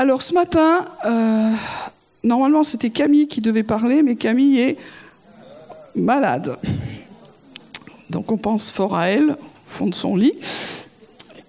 [0.00, 1.50] Alors ce matin, euh,
[2.24, 4.78] normalement c'était Camille qui devait parler, mais Camille est
[5.94, 6.56] malade.
[8.08, 9.36] Donc on pense fort à elle, au
[9.66, 10.32] fond de son lit.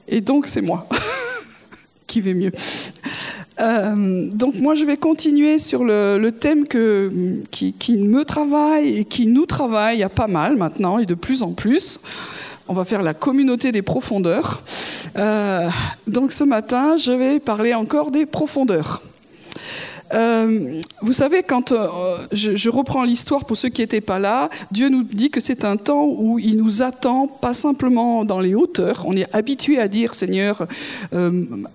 [0.10, 0.86] Et donc c'est moi
[2.08, 2.52] qui vais mieux.
[3.62, 9.28] Euh, donc moi je vais continuer sur le, thème qui, qui, me travaille et qui
[9.28, 12.02] nous travaille, a pas mal maintenant et de plus en plus.
[12.68, 14.62] On va faire la communauté des profondeurs.
[15.18, 15.70] Euh,
[16.08, 19.02] donc ce matin, je vais parler encore des profondeurs.
[20.14, 21.88] Euh, vous savez, quand euh,
[22.34, 25.78] je, reprends l'histoire pour ceux qui n'étaient pas là, Dieu nous dit que c'est un
[25.78, 29.04] temps où il nous attend pas simplement dans les hauteurs.
[29.06, 30.68] On est habitué à dire, Seigneur,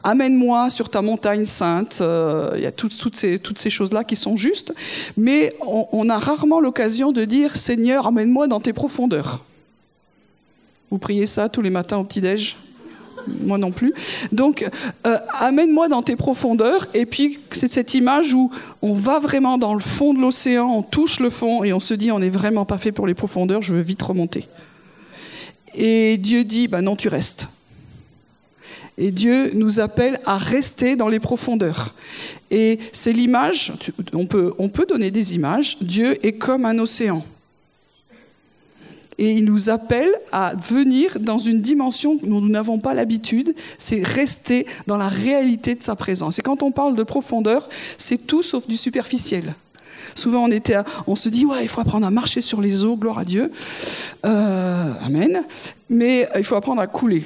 [0.04, 2.02] amène-moi sur ta montagne sainte.
[2.56, 4.74] il y a toutes, ces, ces choses-là qui sont justes.
[5.16, 9.42] Mais on a rarement l'occasion de dire, Seigneur, amène-moi dans tes profondeurs.
[10.90, 12.58] Vous priez ça tous les matins au petit-déj
[13.42, 13.92] moi non plus.
[14.32, 14.68] Donc,
[15.06, 16.86] euh, amène-moi dans tes profondeurs.
[16.94, 18.50] Et puis, c'est cette image où
[18.82, 21.94] on va vraiment dans le fond de l'océan, on touche le fond et on se
[21.94, 24.44] dit, on n'est vraiment pas fait pour les profondeurs, je veux vite remonter.
[25.74, 27.48] Et Dieu dit, bah non, tu restes.
[28.98, 31.94] Et Dieu nous appelle à rester dans les profondeurs.
[32.50, 33.74] Et c'est l'image,
[34.14, 37.22] on peut, on peut donner des images, Dieu est comme un océan
[39.18, 44.02] et il nous appelle à venir dans une dimension dont nous n'avons pas l'habitude, c'est
[44.02, 46.38] rester dans la réalité de sa présence.
[46.38, 49.54] Et quand on parle de profondeur, c'est tout sauf du superficiel.
[50.14, 52.96] Souvent, on, était on se dit, ouais, il faut apprendre à marcher sur les eaux,
[52.96, 53.50] gloire à Dieu.
[54.24, 55.42] Euh, amen.
[55.90, 57.24] Mais il faut apprendre à couler.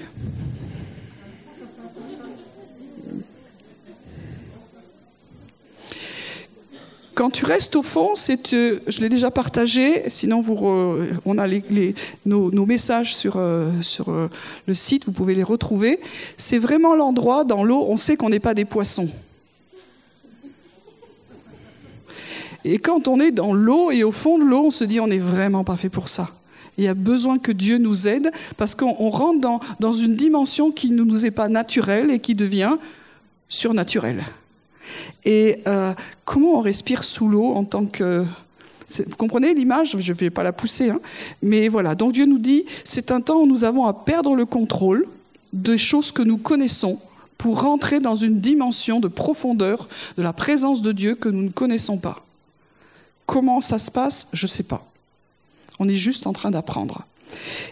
[7.21, 10.57] Quand tu restes au fond, c'est, euh, je l'ai déjà partagé, sinon vous,
[11.27, 11.47] on a
[12.25, 14.31] nos, messages sur, euh, sur euh,
[14.67, 16.01] le site, vous pouvez les retrouver.
[16.39, 19.11] C'est vraiment l'endroit dans l'eau, on sait qu'on n'est pas des poissons.
[22.65, 25.09] Et quand on est dans l'eau et au fond de l'eau, on se dit on
[25.09, 26.27] n'est vraiment pas fait pour ça.
[26.79, 30.71] Il y a besoin que Dieu nous aide parce qu'on rentre dans, dans une dimension
[30.71, 32.79] qui ne nous est pas naturelle et qui devient
[33.51, 34.25] surnaturelle.
[35.25, 35.93] Et euh,
[36.25, 38.25] comment on respire sous l'eau en tant que...
[39.07, 39.97] Vous comprenez l'image?
[39.99, 40.91] Je ne vais pas la pousser.
[40.91, 41.01] Hein.
[41.43, 44.45] Mais voilà, donc Dieu nous dit, c'est un temps où nous avons à perdre le
[44.45, 45.07] contrôle
[45.53, 46.99] des choses que nous connaissons
[47.39, 51.51] pour rentrer dans une dimension de profondeur de la présence de Dieu que nous ne
[51.51, 52.25] connaissons pas.
[53.27, 54.29] Comment ça se passe?
[54.33, 54.85] Je ne sais pas.
[55.79, 57.07] On est juste en train d'apprendre.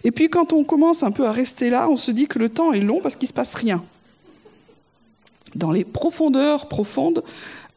[0.05, 2.49] Et puis quand on commence un peu à rester là, on se dit que le
[2.49, 3.83] temps est long parce qu'il ne se passe rien
[5.55, 7.23] dans les profondeurs profondes.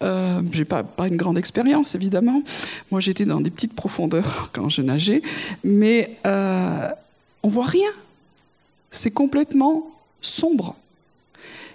[0.02, 2.42] Euh, j'ai pas, pas une grande expérience évidemment.
[2.90, 5.22] Moi j'étais dans des petites profondeurs quand je nageais,
[5.64, 6.90] mais euh,
[7.44, 7.90] on voit rien.
[8.90, 9.88] C'est complètement
[10.22, 10.76] sombre.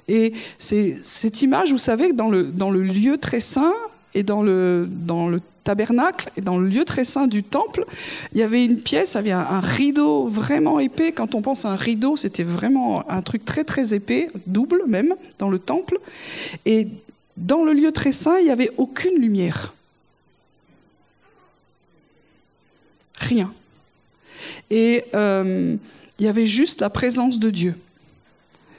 [0.08, 3.72] Et c'est cette image, vous savez, dans le, dans le lieu très saint
[4.16, 7.84] et dans le, dans le tabernacle et dans le lieu très saint du temple,
[8.32, 11.12] il y avait une pièce, avait un, rideau vraiment épais.
[11.12, 15.14] Quand on pense à un rideau, c'était vraiment un truc très très épais, double même,
[15.38, 15.98] dans le temple.
[16.64, 16.88] Et
[17.36, 19.74] dans le lieu très saint, il n'y avait aucune lumière.
[23.16, 23.52] Rien.
[24.70, 25.76] Et euh,
[26.18, 27.74] il y avait juste la présence de Dieu.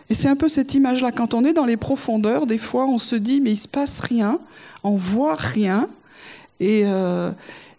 [0.10, 1.12] Et c'est un peu cette image-là.
[1.12, 4.00] Quand on est dans les profondeurs, des fois, on se dit, mais il se passe
[4.00, 4.40] rien,
[4.84, 5.90] on voit rien,
[6.62, 7.32] euh,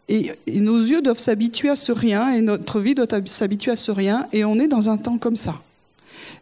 [0.09, 3.76] et, et, nos yeux doivent s'habituer à ce rien, et notre vie doit s'habituer à
[3.76, 5.54] ce rien, et on est dans un temps comme ça.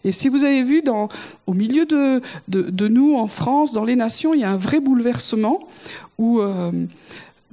[0.04, 1.08] Et si vous avez vu, dans,
[1.46, 4.80] au milieu de, de, nous, en France, dans les nations, il y a un vrai
[4.80, 5.60] bouleversement
[6.18, 6.70] où euh,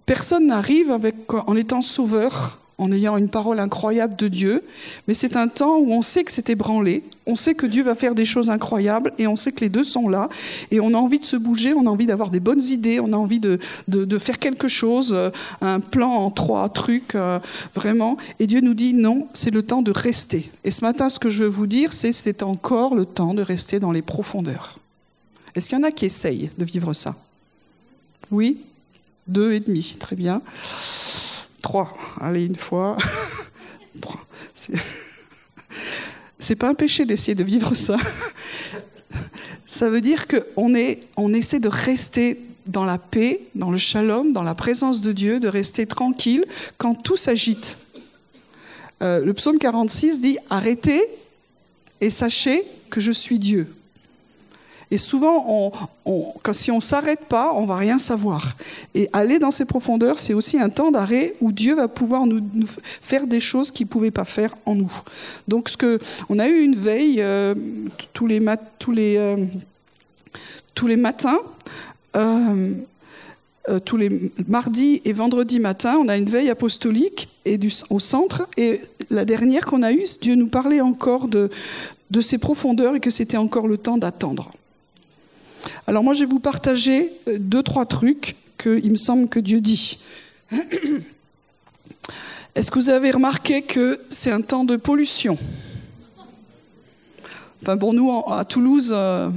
[0.06, 0.96] personne n'arrive
[1.30, 4.64] en étant sauveur en ayant une parole incroyable de Dieu,
[5.08, 7.96] mais c'est un temps où on sait que c'est ébranlé, on sait que Dieu va
[7.96, 10.28] faire des choses incroyables, et on sait que les deux sont là,
[10.72, 13.14] et on a envie de se bouger, on a envie d'avoir des bonnes idées, on
[13.14, 17.40] a envie de, de, faire quelque chose, euh, un plan en trois trucs, euh,
[17.74, 20.50] vraiment, et Dieu nous dit non, c'est le temps de rester.
[20.64, 23.42] Et ce matin, ce que je veux vous dire, c'est c'est encore le temps de
[23.42, 24.80] rester dans les profondeurs.
[25.56, 27.16] Est-ce qu'il y en a qui essayent de vivre ça?
[28.32, 28.62] Oui?
[29.28, 30.42] Deux et demi, très bien.
[31.64, 31.98] Trois.
[32.20, 32.98] Allez, une fois.
[34.02, 34.20] Trois.
[36.38, 37.98] C'est pas un péché d'essayer de vivre ça.
[39.66, 40.76] Ça veut dire qu'on
[41.18, 42.38] on essaie de rester
[42.68, 46.46] dans la paix, dans le shalom, dans la présence de Dieu, de rester tranquille
[46.78, 47.78] quand tout s'agite.
[49.02, 51.02] Euh, le psaume 46 dit Arrêtez
[52.02, 53.74] et sachez que je suis Dieu.
[54.94, 55.72] Et souvent,
[56.52, 58.56] si on ne s'arrête pas, on va rien savoir.
[58.94, 62.42] Et aller dans ces profondeurs, c'est aussi un temps d'arrêt où Dieu va pouvoir nous,
[63.02, 64.94] faire des choses qu'il ne pouvait pas faire en nous.
[65.48, 65.98] Donc, ce que,
[66.30, 68.28] on a eu une veille euh, euh, tous
[70.88, 71.40] les matins
[72.16, 72.76] euh,
[73.86, 77.30] tous les mardis et vendredis matin, on a une veille apostolique
[77.90, 78.48] au centre.
[78.58, 81.50] Et la dernière qu'on a eue, Dieu nous parlait encore de,
[82.12, 84.52] de ses profondeurs et que c'était encore le temps d'attendre.
[85.88, 89.62] Alors moi, je vais vous partager euh, deux, trois trucs qu'il me semble que Dieu
[89.62, 90.00] dit.
[92.56, 95.38] Est-ce que vous avez remarqué que c'est un temps de pollution?
[97.62, 99.30] Enfin bon, nous, à Toulouse, euh,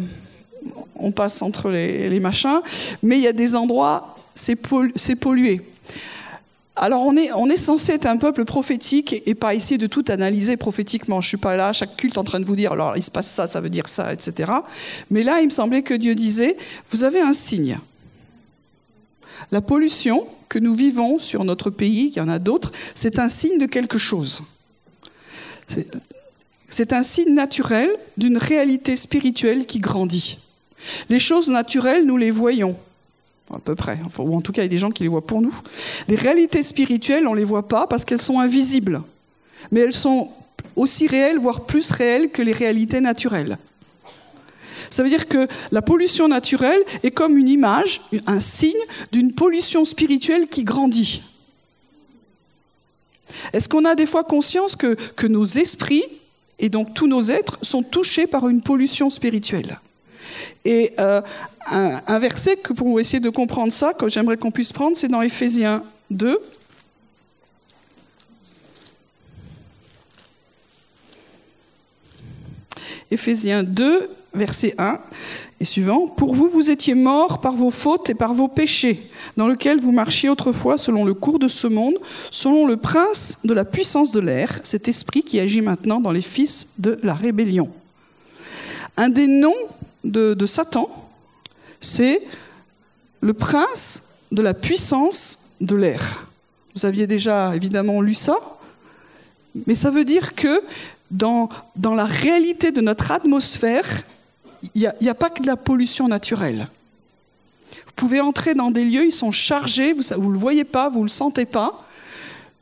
[0.96, 2.60] on passe entre les, machins,
[3.02, 4.56] mais il y a des endroits, c'est
[5.16, 5.62] pollué.
[6.78, 11.22] Alors on est, censé être un peuple prophétique et pas essayer de tout analyser prophétiquement.
[11.22, 13.30] Je suis pas là, chaque culte en train de vous dire, alors il se passe
[13.30, 14.52] ça, ça veut dire ça, etc.
[15.10, 16.56] Mais là, il me semblait que Dieu disait,
[16.90, 17.78] vous avez un signe.
[19.52, 23.30] La pollution que nous vivons sur notre pays, il y en a d'autres, c'est un
[23.30, 24.42] signe de quelque chose.
[26.68, 27.88] C'est un signe naturel
[28.18, 30.38] d'une réalité spirituelle qui grandit.
[31.08, 32.76] Les choses naturelles, nous les voyons,
[33.54, 35.26] à peu près, ou en tout cas il y a des gens qui les voient
[35.26, 35.54] pour nous.
[36.08, 39.02] Les réalités spirituelles, on ne les voit pas parce qu'elles sont invisibles,
[39.70, 40.30] mais elles sont
[40.74, 43.58] aussi réelles, voire plus réelles que les réalités naturelles.
[44.90, 48.72] Ça veut dire que la pollution naturelle est comme une image, un signe
[49.12, 51.22] d'une pollution spirituelle qui grandit.
[53.52, 56.04] Est-ce qu'on a des fois conscience que, que nos esprits,
[56.58, 59.80] et donc tous nos êtres, sont touchés par une pollution spirituelle?
[60.64, 61.20] Et euh,
[61.66, 65.22] un, verset que pour essayer de comprendre ça, que j'aimerais qu'on puisse prendre, c'est dans
[65.22, 66.38] Éphésiens 2.
[73.10, 74.98] Éphésiens 2, verset 1
[75.60, 76.06] et suivant.
[76.06, 79.00] Pour vous, vous étiez morts par vos fautes et par vos péchés,
[79.36, 81.94] dans lesquels vous marchiez autrefois selon le cours de ce monde,
[82.30, 86.22] selon le prince de la puissance de l'air, cet esprit qui agit maintenant dans les
[86.22, 87.70] fils de la rébellion.
[88.96, 89.54] Un des noms
[90.10, 90.88] de, Satan,
[91.80, 92.22] c'est
[93.20, 96.26] le prince de la puissance de l'air.
[96.74, 98.36] Vous aviez déjà évidemment lu ça,
[99.66, 100.62] mais ça veut dire que
[101.10, 103.86] dans, dans la réalité de notre atmosphère,
[104.74, 106.68] il n'y a, a, pas que de la pollution naturelle.
[107.70, 111.00] Vous pouvez entrer dans des lieux, ils sont chargés, vous ne le voyez pas, vous
[111.00, 111.85] ne le sentez pas.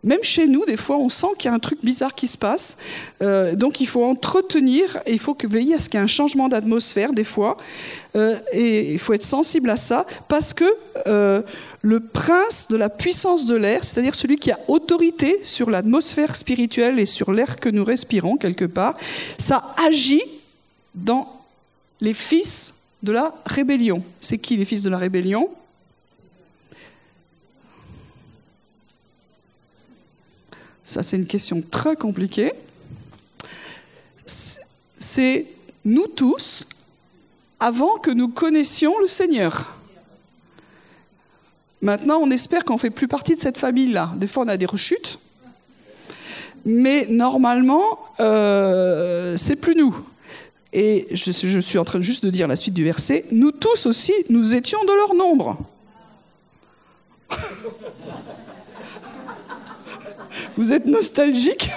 [0.05, 2.37] Même chez nous, des fois, on sent qu'il y a un truc bizarre qui se
[2.37, 2.77] passe.
[3.23, 6.07] Euh, donc, il faut entretenir et il faut veiller à ce qu'il y ait un
[6.07, 7.57] changement d'atmosphère, des fois.
[8.15, 10.65] Euh, et il faut être sensible à ça parce que
[11.07, 11.41] euh,
[11.81, 17.01] le prince de la puissance de l'air, c'est-à-dire celui qui a autorité sur l'atmosphère spirituelle
[17.01, 18.97] et sur l'air que nous respirons quelque part,
[19.39, 20.23] ça agit
[20.95, 21.29] dans
[22.03, 24.05] les fils de la rébellion.
[24.21, 25.49] C'est qui les fils de la rébellion?
[30.85, 32.53] Ça, c'est une question très compliquée.
[35.01, 35.47] C'est
[35.85, 36.69] nous tous
[37.59, 39.79] avant que nous connaissions le Seigneur.
[41.81, 44.13] Maintenant, on espère qu'on ne fait plus partie de cette famille-là.
[44.17, 45.19] Des fois, on a des rechutes.
[46.67, 49.97] Mais normalement, euh, c'est plus nous.
[50.75, 53.25] Et je, je, suis en train juste de dire la suite du verset.
[53.33, 55.59] Nous tous aussi, nous étions de leur nombre.
[60.57, 61.71] Vous êtes nostalgique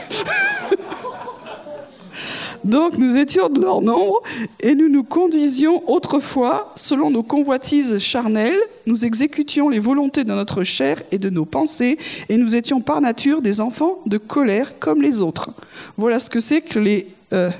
[2.63, 4.21] Donc nous étions de leur nombre
[4.59, 10.63] et nous nous conduisions autrefois selon nos convoitises charnelles, nous exécutions les volontés de notre
[10.63, 11.97] chair et de nos pensées
[12.27, 15.51] et nous étions par nature des enfants de colère comme les autres.
[15.95, 17.51] Voilà ce que c'est que les euh,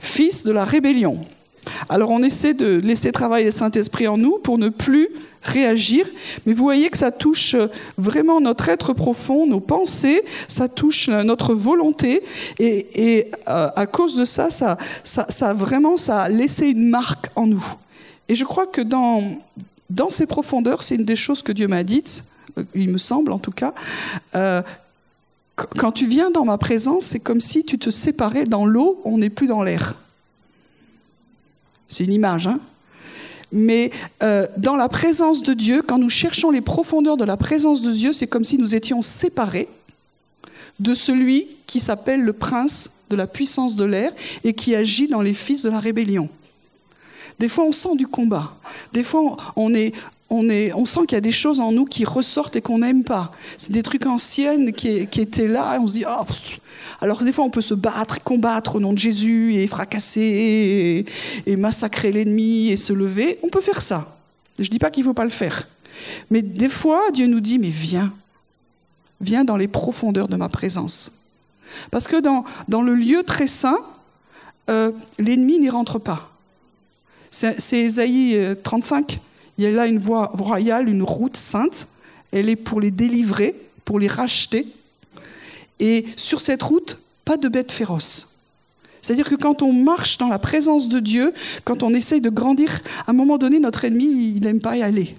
[0.00, 1.20] fils de la rébellion.
[1.88, 5.08] Alors on essaie de laisser travailler le Saint-Esprit en nous pour ne plus
[5.42, 6.06] réagir,
[6.44, 7.56] mais vous voyez que ça touche
[7.96, 12.22] vraiment notre être profond, nos pensées, ça touche notre volonté,
[12.58, 17.30] et, euh, à cause de ça, ça, ça, ça, vraiment, ça a laissé une marque
[17.36, 17.64] en nous.
[18.28, 19.36] Et je crois que dans,
[19.88, 22.24] dans ces profondeurs, c'est une des choses que Dieu m'a dites,
[22.58, 23.72] euh, il me semble en tout cas,
[24.34, 24.62] euh,
[25.56, 29.18] quand tu viens dans ma présence, c'est comme si tu te séparais dans l'eau, on
[29.18, 29.94] n'est plus dans l'air.
[31.88, 32.60] C'est une image, hein
[33.52, 33.90] mais
[34.22, 37.92] euh, dans la présence de Dieu, quand nous cherchons les profondeurs de la présence de
[37.92, 39.68] Dieu, c'est comme si nous étions séparés
[40.80, 44.12] de celui qui s'appelle le prince de la puissance de l'air
[44.44, 46.28] et qui agit dans les fils de la rébellion.
[47.38, 48.56] Des fois, on sent du combat.
[48.92, 49.94] Des fois, on, est,
[50.28, 52.78] on, est, on sent qu'il y a des choses en nous qui ressortent et qu'on
[52.78, 53.32] n'aime pas.
[53.56, 56.24] C'est des trucs anciennes qui, étaient là et on se dit, oh,
[57.00, 61.06] alors des fois, on peut se battre, combattre au nom de Jésus et fracasser
[61.46, 63.38] et, massacrer l'ennemi et se lever.
[63.42, 64.16] On peut faire ça.
[64.58, 65.68] Je ne dis pas qu'il ne faut pas le faire.
[66.30, 68.12] Mais des fois, Dieu nous dit, mais viens,
[69.20, 71.30] viens dans les profondeurs de ma présence.
[71.90, 73.78] Parce que dans, dans le lieu très saint,
[74.68, 76.32] euh, l'ennemi n'y rentre pas.
[77.30, 79.20] C'est Ésaïe 35.
[79.58, 81.88] Il y a là une voie royale, une route sainte.
[82.32, 84.66] Elle est pour les délivrer, pour les racheter.
[85.80, 88.36] Et sur cette route, pas de bêtes féroces.
[89.02, 91.32] C'est-à-dire que quand on marche dans la présence de Dieu,
[91.64, 94.82] quand on essaye de grandir, à un moment donné, notre ennemi, il n'aime pas y
[94.82, 95.14] aller.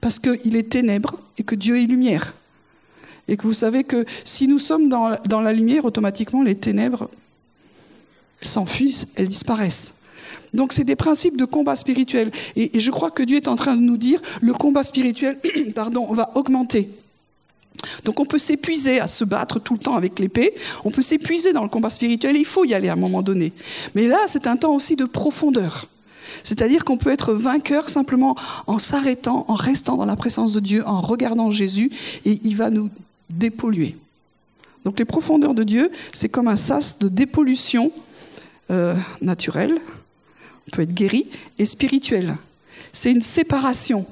[0.00, 2.34] Parce qu'il est ténèbres et que Dieu est lumière.
[3.28, 7.08] Et que vous savez que si nous sommes dans, dans la lumière, automatiquement, les ténèbres
[8.42, 10.01] s'enfuient, elles disparaissent.
[10.54, 12.30] Donc c'est des principes de combat spirituel.
[12.56, 15.38] Et, je crois que Dieu est en train de nous dire, le combat spirituel
[15.74, 16.90] pardon, va augmenter.
[18.04, 20.54] Donc on peut s'épuiser à se battre tout le temps avec l'épée,
[20.84, 23.52] on peut s'épuiser dans le combat spirituel, il faut y aller à un moment donné.
[23.94, 25.88] Mais là, c'est un temps aussi de profondeur.
[26.44, 30.86] C'est-à-dire qu'on peut être vainqueur simplement en s'arrêtant, en restant dans la présence de Dieu,
[30.86, 31.90] en regardant Jésus,
[32.24, 32.88] et il va nous
[33.30, 33.96] dépolluer.
[34.84, 37.92] Donc les profondeurs de Dieu, c'est comme un sas de dépollution
[38.70, 39.80] euh, naturelle,
[40.70, 41.26] peut être guéri,
[41.58, 42.36] et spirituel.
[42.92, 44.06] C'est une séparation.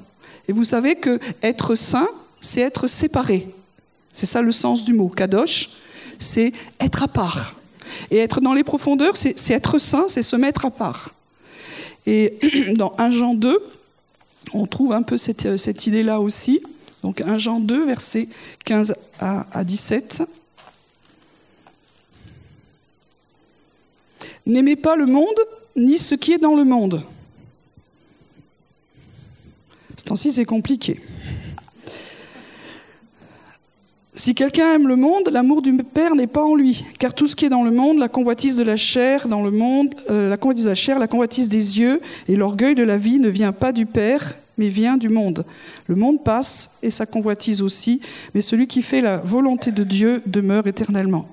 [0.47, 3.47] Et vous savez que être saint, c'est être séparé.
[4.11, 5.09] C'est ça le sens du mot.
[5.09, 5.69] Kadosh,
[6.19, 7.55] c'est être à part.
[8.09, 11.13] Et être dans les profondeurs, c'est être saint, c'est se mettre à part.
[12.05, 12.39] Et
[12.75, 13.57] dans 1 Jean 2,
[14.53, 16.61] on trouve un peu cette, euh, idée-là aussi.
[17.03, 18.27] Donc 1 Jean 2, versets
[18.65, 20.23] 15 à, à 17.
[24.45, 25.39] N'aimez pas le monde,
[25.75, 27.03] ni ce qui est dans le monde.
[29.97, 30.99] Ce temps-ci, c'est compliqué.
[34.13, 37.35] Si quelqu'un aime le monde, l'amour du Père n'est pas en lui, car tout ce
[37.35, 40.37] qui est dans le monde, la convoitise de la chair dans le monde, euh, la
[40.37, 43.53] convoitise de la chair, la convoitise des yeux et l'orgueil de la vie ne vient
[43.53, 45.43] pas du Père, mais vient du monde.
[45.87, 47.99] Le monde passe et sa convoitise aussi,
[48.35, 51.27] mais celui qui fait la volonté de Dieu demeure éternellement.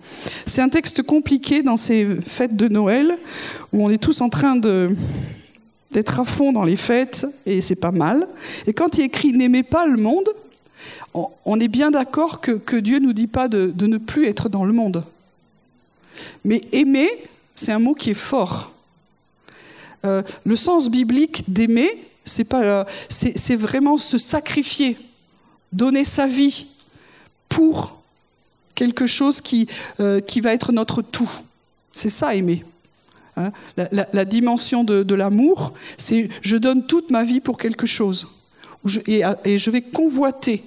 [0.47, 3.19] C'est un texte compliqué dans ces fêtes de Noël
[3.75, 4.97] où on est tous en train de
[5.91, 8.27] d'être à fond dans les fêtes et c'est pas mal.
[8.67, 10.29] Et quand il écrit n'aimez pas le monde,
[11.13, 14.65] on est bien d'accord que, Dieu ne nous dit pas de, ne plus être dans
[14.65, 15.05] le monde.
[16.45, 17.11] Mais aimer,
[17.55, 18.73] c'est un mot qui est fort.
[20.05, 21.91] Euh, le sens biblique d'aimer,
[22.55, 24.97] euh, c'est vraiment se sacrifier,
[25.73, 26.67] donner sa vie
[27.49, 28.01] pour
[28.75, 29.69] quelque chose qui,
[30.01, 31.31] euh, va être notre tout.
[31.93, 32.65] C'est ça aimer.
[33.37, 33.53] Hein.
[33.77, 38.27] la, dimension de, de l'amour, c'est je donne toute ma vie pour quelque chose
[39.07, 40.65] et, je vais convoiter.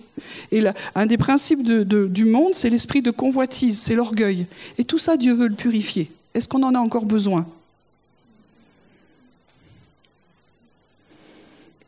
[0.51, 0.63] Et
[0.95, 4.45] un des principes du monde, c'est l'esprit de convoitise, c'est l'orgueil.
[4.77, 6.11] Et tout ça, Dieu veut le purifier.
[6.33, 7.45] Est-ce qu'on en a encore besoin?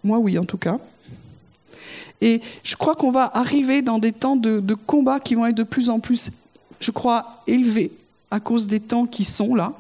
[0.03, 0.77] Moi, oui, en tout cas.
[2.21, 5.55] Et je crois qu'on va arriver dans des temps de, de combat qui vont être
[5.55, 6.31] de plus en plus,
[6.79, 7.91] je crois, élevés
[8.31, 9.73] à cause des temps qui sont là.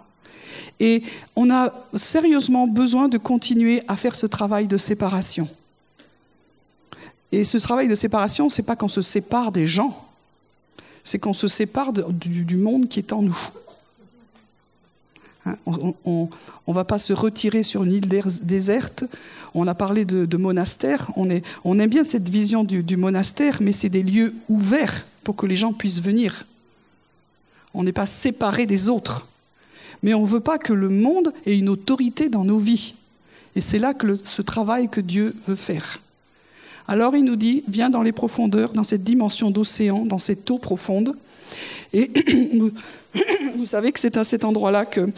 [0.79, 1.03] Et
[1.35, 5.47] on a sérieusement besoin de continuer à faire ce travail de séparation.
[7.31, 9.97] Et ce travail de séparation, c'est pas qu'on se sépare des gens,
[11.03, 13.37] c'est qu'on se sépare du, monde qui est en nous.
[15.45, 16.29] Hein, on
[16.67, 18.07] ne va pas se retirer sur une île
[18.43, 19.03] déserte.
[19.53, 21.11] On a parlé de, monastère.
[21.15, 25.45] On, aime bien cette vision du, du monastère, mais c'est des lieux ouverts pour que
[25.45, 26.45] les gens puissent venir.
[27.73, 29.27] On n'est pas séparé des autres.
[30.01, 32.95] Mais on ne veut pas que le monde ait une autorité dans nos vies.
[33.55, 36.01] Et c'est là que ce travail que Dieu veut faire.
[36.87, 40.57] Alors il nous dit, viens dans les profondeurs, dans cette dimension d'océan, dans cette eau
[40.57, 41.15] profonde.
[41.93, 42.11] Et
[43.55, 45.09] vous savez que c'est à cet endroit-là que,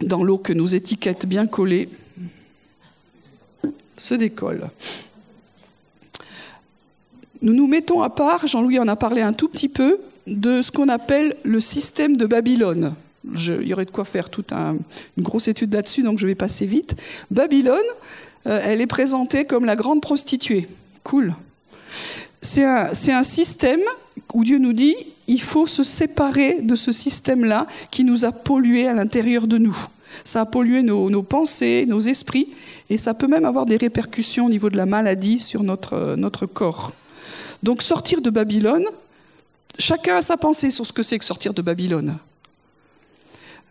[0.00, 1.88] dans l'eau que nos étiquettes bien collées
[3.96, 4.70] se décollent.
[7.42, 10.70] Nous nous mettons à part, Jean-Louis en a parlé un tout petit peu, de ce
[10.70, 12.94] qu'on appelle le système de Babylone.
[13.24, 14.78] il y aurait de quoi faire toute une
[15.18, 16.94] grosse étude là-dessus, donc je vais passer vite.
[17.30, 17.78] Babylone,
[18.46, 20.68] euh, elle est présentée comme la grande prostituée.
[21.02, 21.34] Cool.
[22.42, 23.80] C'est un, système
[24.34, 24.94] où Dieu nous dit,
[25.26, 29.76] il faut se séparer de ce système-là qui nous a pollués à l'intérieur de nous.
[30.24, 32.48] Ça a pollué nos, pensées, nos esprits,
[32.88, 36.92] et ça peut même avoir des répercussions au niveau de la maladie sur notre, corps.
[37.62, 38.84] Donc sortir de Babylone,
[39.78, 42.18] chacun a sa pensée sur ce que c'est que sortir de Babylone.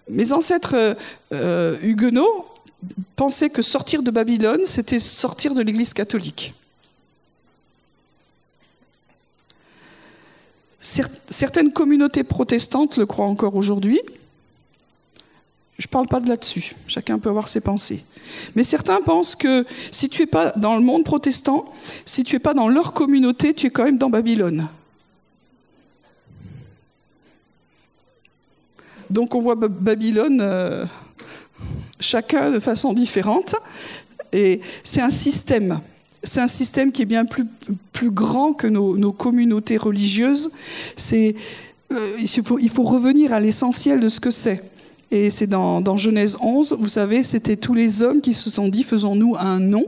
[0.10, 0.94] Mes ancêtres euh,
[1.34, 2.46] euh, huguenots
[3.15, 6.53] pensaient que sortir de Babylone, c'était sortir de l'Église catholique.
[10.79, 14.00] Certaines communautés protestantes le croient encore aujourd'hui.
[15.77, 16.75] Je ne parle pas de là-dessus.
[16.88, 18.03] Chacun peut avoir ses pensées.
[18.55, 21.65] Mais certains pensent que si tu n'es pas dans le monde protestant,
[22.05, 24.67] si tu n'es pas dans leur communauté, tu es quand même dans Babylone.
[29.09, 30.86] Donc on voit Babylone euh,
[32.00, 33.55] chacun de façon différente.
[34.31, 35.81] Et c'est un système.
[36.23, 40.51] C'est un système qui est bien plus, grand que nos, communautés religieuses.
[41.11, 41.33] Euh,
[42.19, 44.63] il, faut, revenir à l'essentiel de ce que c'est.
[45.11, 48.83] Et c'est dans, Genèse 11, vous savez, c'était tous les hommes qui se sont dit
[48.83, 49.85] faisons-nous un nom.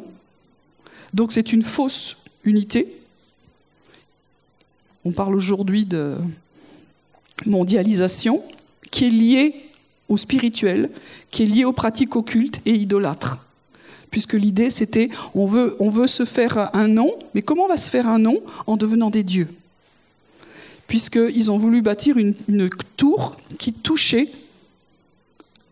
[1.13, 2.87] Donc c'est une fausse unité.
[5.03, 6.15] On parle aujourd'hui de
[7.45, 8.41] mondialisation
[8.89, 9.55] qui est liée
[10.09, 10.89] au spirituel,
[11.29, 13.50] qui est liée aux pratiques occultes et idolâtres
[14.11, 18.07] puisque l'idée c'était on veut, se faire un nom, mais comment on va se faire
[18.07, 19.47] un nom En devenant des dieux?
[20.87, 22.35] Puisqu'ils ont voulu bâtir une,
[22.97, 24.27] tour qui touchait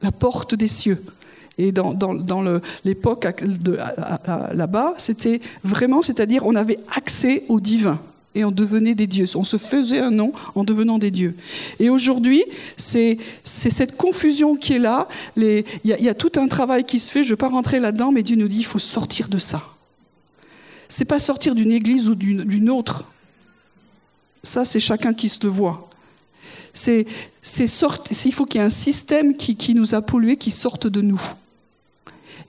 [0.01, 0.97] la porte des cieux.
[1.57, 3.27] Et dans, dans, l'époque
[4.53, 7.99] là-bas, c'était vraiment, c'est-à-dire on avait accès au divin
[8.35, 9.25] et on devenait des dieux.
[9.35, 11.35] On se faisait un nom en devenant des dieux.
[11.79, 12.43] Et aujourd'hui,
[12.77, 15.07] c'est cette confusion qui est là.
[15.35, 18.11] Il y, a tout un travail qui se fait, je ne vais pas rentrer là-dedans,
[18.11, 19.63] mais Dieu nous dit, il faut sortir de ça.
[20.87, 23.05] C'est pas sortir d'une église ou d'une autre.
[24.43, 25.89] Ça, c'est chacun qui se le voit.
[26.71, 27.05] C'est,
[27.59, 31.01] il faut qu'il y ait un système qui, qui nous a pollués, qui sorte de
[31.01, 31.21] nous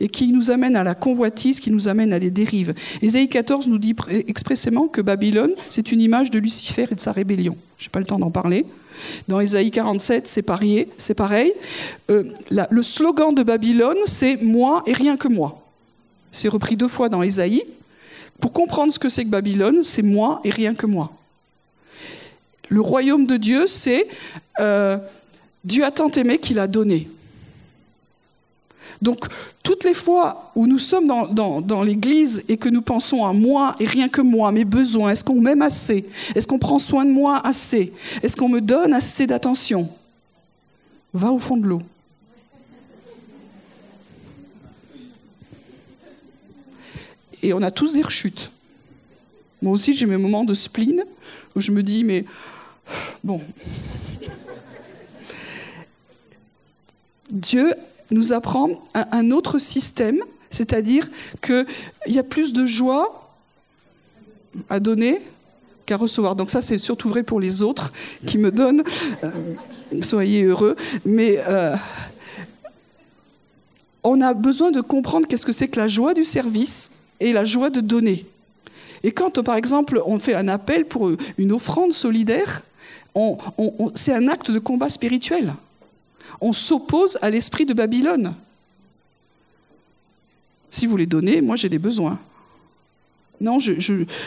[0.00, 2.74] et qui nous amène à la convoitise, qui nous amène à des dérives.
[3.02, 3.94] Ésaïe 14 nous dit
[4.26, 7.56] expressément que Babylone, c'est une image de Lucifer et de sa rébellion.
[7.76, 8.64] Je n'ai pas le temps d'en parler.
[9.28, 10.86] Dans Ésaïe 47, c'est pareil.
[10.98, 11.52] C'est pareil.
[12.10, 15.62] Euh, le slogan de Babylone, c'est moi et rien que moi.
[16.32, 17.62] C'est repris deux fois dans Ésaïe.
[18.40, 21.12] Pour comprendre ce que c'est que Babylone, c'est moi et rien que moi.
[22.68, 24.06] Le royaume de Dieu, c'est
[24.60, 24.96] euh,
[25.64, 27.08] Dieu a tant aimé qu'il a donné.
[29.02, 29.26] Donc,
[29.62, 33.86] toutes les fois où nous sommes dans, l'Église et que nous pensons à moi et
[33.86, 36.04] rien que moi, mes besoins, est-ce qu'on m'aime assez?
[36.34, 37.92] Est-ce qu'on prend soin de moi assez?
[38.22, 39.88] Est-ce qu'on me donne assez d'attention?
[41.14, 41.82] Va au fond de l'eau.
[47.42, 48.50] Et on a tous des rechutes.
[49.62, 51.04] Moi aussi, j'ai mes moments de spleen
[51.56, 52.26] où je me dis, mais
[53.24, 53.40] bon.
[57.30, 57.72] Dieu
[58.10, 60.20] nous apprend un, autre système,
[60.50, 61.08] c'est-à-dire
[61.40, 61.66] qu'il
[62.06, 63.30] y a plus de joie
[64.68, 65.20] à donner
[65.86, 66.36] qu'à recevoir.
[66.36, 67.92] Donc ça, c'est surtout vrai pour les autres
[68.26, 68.82] qui me donnent.
[69.24, 69.30] Euh,
[70.02, 70.76] soyez heureux.
[71.04, 71.76] Mais euh,
[74.02, 77.44] on a besoin de comprendre qu'est-ce que c'est que la joie du service et la
[77.44, 78.26] joie de donner.
[79.02, 82.62] Et quand, par exemple, on fait un appel pour une offrande solidaire,
[83.94, 85.52] c'est un acte de combat spirituel
[86.40, 88.34] on s'oppose à l'esprit de Babylone.
[90.70, 92.18] Si vous les donnez, moi j'ai des besoins.
[93.40, 93.56] Non,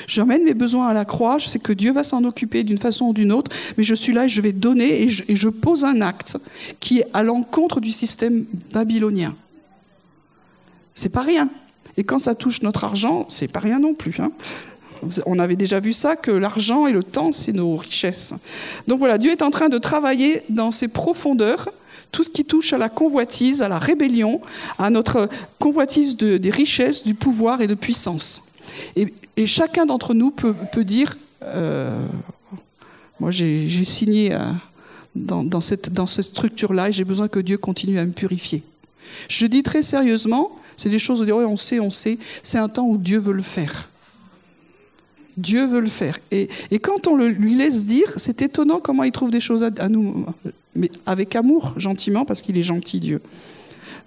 [0.07, 3.05] j'emmène mes besoins à la croix, je sais que Dieu va s'en occuper d'une façon
[3.05, 6.01] ou d'une autre, mais je suis là et je vais donner et je, pose un
[6.01, 6.37] acte
[6.79, 9.35] qui est à l'encontre du système babylonien.
[10.95, 11.49] C'est pas rien.
[11.95, 14.19] Et quand ça touche notre argent, c'est pas rien non plus.
[14.19, 14.31] Hein.
[15.27, 18.33] On avait déjà vu ça, que l'argent et le temps, c'est nos richesses.
[18.87, 21.69] Donc voilà, Dieu est en train de travailler dans ses profondeurs
[22.13, 24.39] tout ce qui touche à la convoitise, à la rébellion,
[24.77, 25.27] à notre
[25.59, 28.53] convoitise des richesses, du pouvoir et de puissance.
[28.95, 29.11] Et,
[29.45, 32.05] chacun d'entre nous peut, dire, euh,
[33.19, 34.39] moi j'ai signé euh,
[35.15, 35.89] dans, cette,
[36.21, 38.63] structure-là et j'ai besoin que Dieu continue à me purifier.
[39.27, 42.85] Je dis très sérieusement, c'est des choses où on sait, on sait, c'est un temps
[42.85, 43.89] où Dieu veut le faire.
[45.37, 46.19] Dieu veut le faire.
[46.31, 46.47] Et,
[46.79, 50.25] quand on le, lui laisse dire, c'est étonnant comment il trouve des choses à, nous,
[50.75, 53.21] mais avec amour, gentiment, parce qu'il est gentil, Dieu.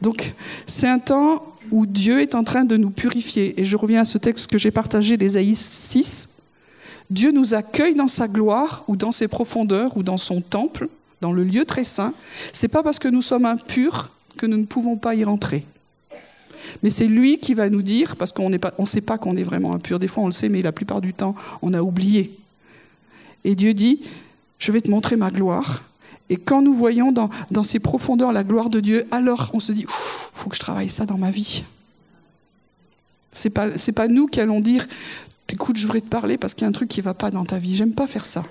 [0.03, 0.35] Donc,
[0.67, 3.61] c'est un temps où Dieu est en train de nous purifier.
[3.61, 6.43] Et je reviens à ce texte que j'ai partagé d'Ésaïe 6.
[7.11, 10.89] Dieu nous accueille dans sa gloire, ou dans ses profondeurs, ou dans son temple,
[11.21, 12.13] dans le lieu très saint.
[12.53, 15.65] C'est pas parce que nous sommes impurs que nous ne pouvons pas y rentrer.
[16.83, 19.75] Mais c'est lui qui va nous dire, parce qu'on ne sait pas qu'on est vraiment
[19.75, 19.99] impur.
[19.99, 22.33] Des fois, on le sait, mais la plupart du temps, on a oublié.
[23.45, 24.03] Et Dieu dit,
[24.59, 25.85] je vais te montrer ma gloire.
[26.29, 27.31] Et quand nous voyons dans,
[27.63, 30.89] ces profondeurs la gloire de Dieu, alors on se dit, il faut que je travaille
[30.89, 31.63] ça dans ma vie.
[33.31, 34.87] C'est pas, pas nous qui allons dire,
[35.49, 37.31] écoute, je voudrais te parler parce qu'il y a un truc qui ne va pas
[37.31, 37.77] dans ta vie.
[37.77, 38.43] J'aime pas faire ça.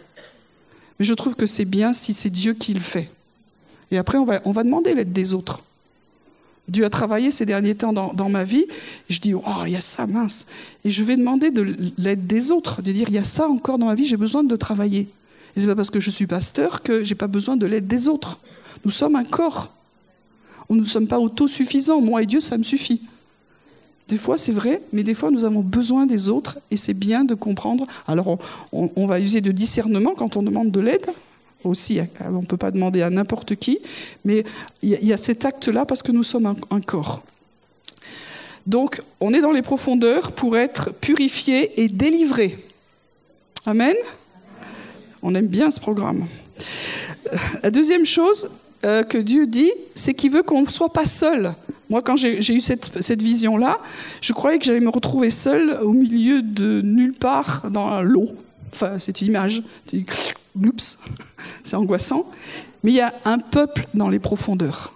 [0.98, 3.12] Mais je trouve que c'est bien si c'est Dieu qui le fait.
[3.92, 5.65] Et après, on va demander l'aide des autres.
[6.68, 8.66] Dieu a travaillé ces derniers temps dans, ma vie.
[9.10, 10.48] Je dis, oh, il y a ça, mince.
[10.84, 13.78] Et je vais demander de l'aide des autres, de dire, il y a ça encore
[13.78, 15.08] dans ma vie, j'ai besoin de travailler.
[15.56, 18.08] Et c'est pas parce que je suis pasteur que j'ai pas besoin de l'aide des
[18.08, 18.40] autres.
[18.84, 19.72] Nous sommes un corps.
[20.70, 22.02] Nous ne sommes pas autosuffisants.
[22.02, 23.02] Moi et Dieu, ça me suffit.
[24.08, 27.24] Des fois, c'est vrai, mais des fois, nous avons besoin des autres et c'est bien
[27.24, 27.88] de comprendre.
[28.08, 28.38] Alors,
[28.72, 31.08] on va user de discernement quand on demande de l'aide,
[31.66, 33.80] aussi, on ne peut pas demander à n'importe qui,
[34.24, 34.44] mais
[34.82, 37.22] il y, a cet acte-là parce que nous sommes un, corps.
[38.66, 42.58] Donc, on est dans les profondeurs pour être purifié et délivré.
[43.66, 43.96] Amen.
[45.22, 46.28] On aime bien ce programme.
[47.64, 48.50] La deuxième chose
[48.86, 51.54] euh, que Dieu dit, c'est qu'il veut qu'on ne soit pas seul.
[51.90, 53.78] Moi, quand j'ai eu cette, cette vision-là,
[54.22, 58.32] je croyais que j'allais me retrouver seul au milieu de nulle part dans l'eau.
[58.74, 59.64] Enfin, c'est une image.
[60.56, 60.98] Oups,
[61.64, 62.26] c'est angoissant.
[62.84, 64.94] Mais il y a un peuple dans les profondeurs.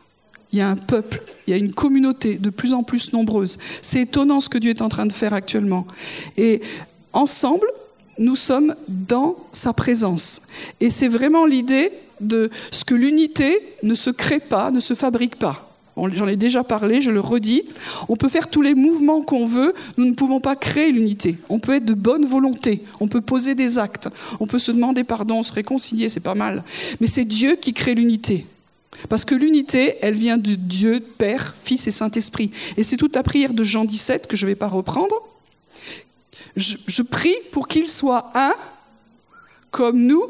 [0.51, 3.57] Il y a un peuple, il y a une communauté de plus en plus nombreuse.
[3.81, 5.85] C'est étonnant ce que Dieu est en train de faire actuellement.
[6.37, 6.61] Et
[7.13, 7.67] ensemble,
[8.17, 10.41] nous sommes dans sa présence.
[10.79, 15.37] Et c'est vraiment l'idée de ce que l'unité ne se crée pas, ne se fabrique
[15.37, 15.68] pas.
[16.11, 17.63] J'en ai déjà parlé, je le redis.
[18.07, 21.37] On peut faire tous les mouvements qu'on veut, nous ne pouvons pas créer l'unité.
[21.49, 24.09] On peut être de bonne volonté, on peut poser des actes,
[24.39, 26.63] on peut se demander pardon, se réconcilier, c'est pas mal.
[27.01, 28.45] Mais c'est Dieu qui crée l'unité.
[29.07, 32.51] Parce que l'unité, elle vient de Dieu, Père, Fils et Saint-Esprit.
[32.75, 35.15] Et c'est toute la prière de Jean 17 que je ne vais pas reprendre.
[36.55, 38.53] Je, je prie pour qu'il soit un,
[39.71, 40.23] comme nous,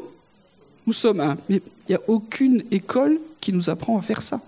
[0.86, 1.36] nous sommes un.
[1.48, 4.40] Mais il n'y a aucune école qui nous apprend à faire ça.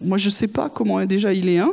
[0.00, 1.72] Moi, je ne sais pas comment déjà il est un,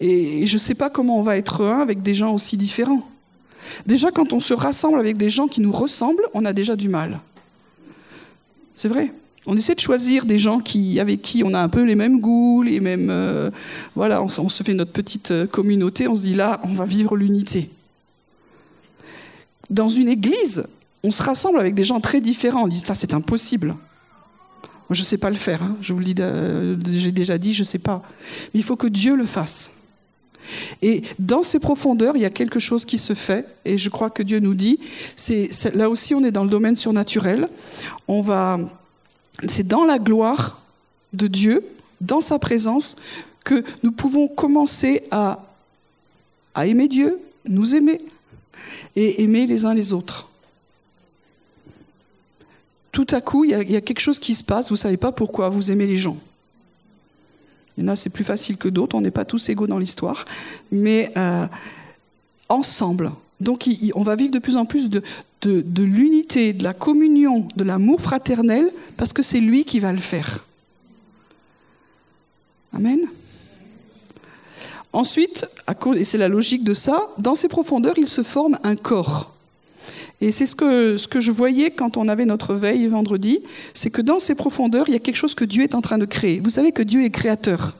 [0.00, 3.06] et je ne sais pas comment on va être un avec des gens aussi différents.
[3.86, 6.88] Déjà, quand on se rassemble avec des gens qui nous ressemblent, on a déjà du
[6.88, 7.20] mal.
[8.74, 9.12] C'est vrai.
[9.46, 12.20] On essaie de choisir des gens qui, avec qui on a un peu les mêmes
[12.20, 13.08] goûts, les mêmes.
[13.10, 13.50] Euh,
[13.94, 17.16] voilà, on, se fait notre petite euh, communauté, on se dit là, on va vivre
[17.16, 17.68] l'unité.
[19.70, 20.66] Dans une église,
[21.02, 22.64] on se rassemble avec des gens très différents.
[22.64, 23.74] On dit ça, c'est impossible.
[24.90, 25.76] Je ne sais pas le faire, hein.
[25.82, 28.02] je vous le euh, j'ai déjà dit, je ne sais pas.
[28.52, 29.88] Mais il faut que Dieu le fasse.
[30.80, 34.08] Et dans ces profondeurs, il y a quelque chose qui se fait, et je crois
[34.08, 34.78] que Dieu nous dit,
[35.14, 37.48] c'est, là aussi on est dans le domaine surnaturel,
[38.06, 38.58] on va,
[39.46, 40.62] c'est dans la gloire
[41.12, 41.62] de Dieu,
[42.00, 42.96] dans sa présence,
[43.44, 45.38] que nous pouvons commencer à
[46.56, 48.00] aimer Dieu, nous aimer,
[48.96, 50.28] et aimer les uns les autres
[52.98, 55.12] tout à coup, il y, a, quelque chose qui se passe, vous ne savez pas
[55.12, 56.16] pourquoi, vous aimez les gens.
[57.76, 59.78] Il y en a, c'est plus facile que d'autres, on n'est pas tous égaux dans
[59.78, 60.24] l'histoire,
[60.72, 61.46] mais euh,
[62.48, 63.12] ensemble.
[63.38, 65.02] Donc on va vivre de plus en plus de,
[65.80, 70.44] l'unité, de la communion, de l'amour fraternel, parce que c'est lui qui va le faire.
[72.72, 73.02] Amen.
[74.92, 75.46] Ensuite,
[75.94, 79.37] et c'est la logique de ça, dans ces profondeurs, il se forme un corps.
[80.20, 83.40] Et c'est ce que, je voyais quand on avait notre veille vendredi,
[83.72, 85.98] c'est que dans ces profondeurs, il y a quelque chose que Dieu est en train
[85.98, 86.40] de créer.
[86.40, 87.76] Vous savez que Dieu est créateur.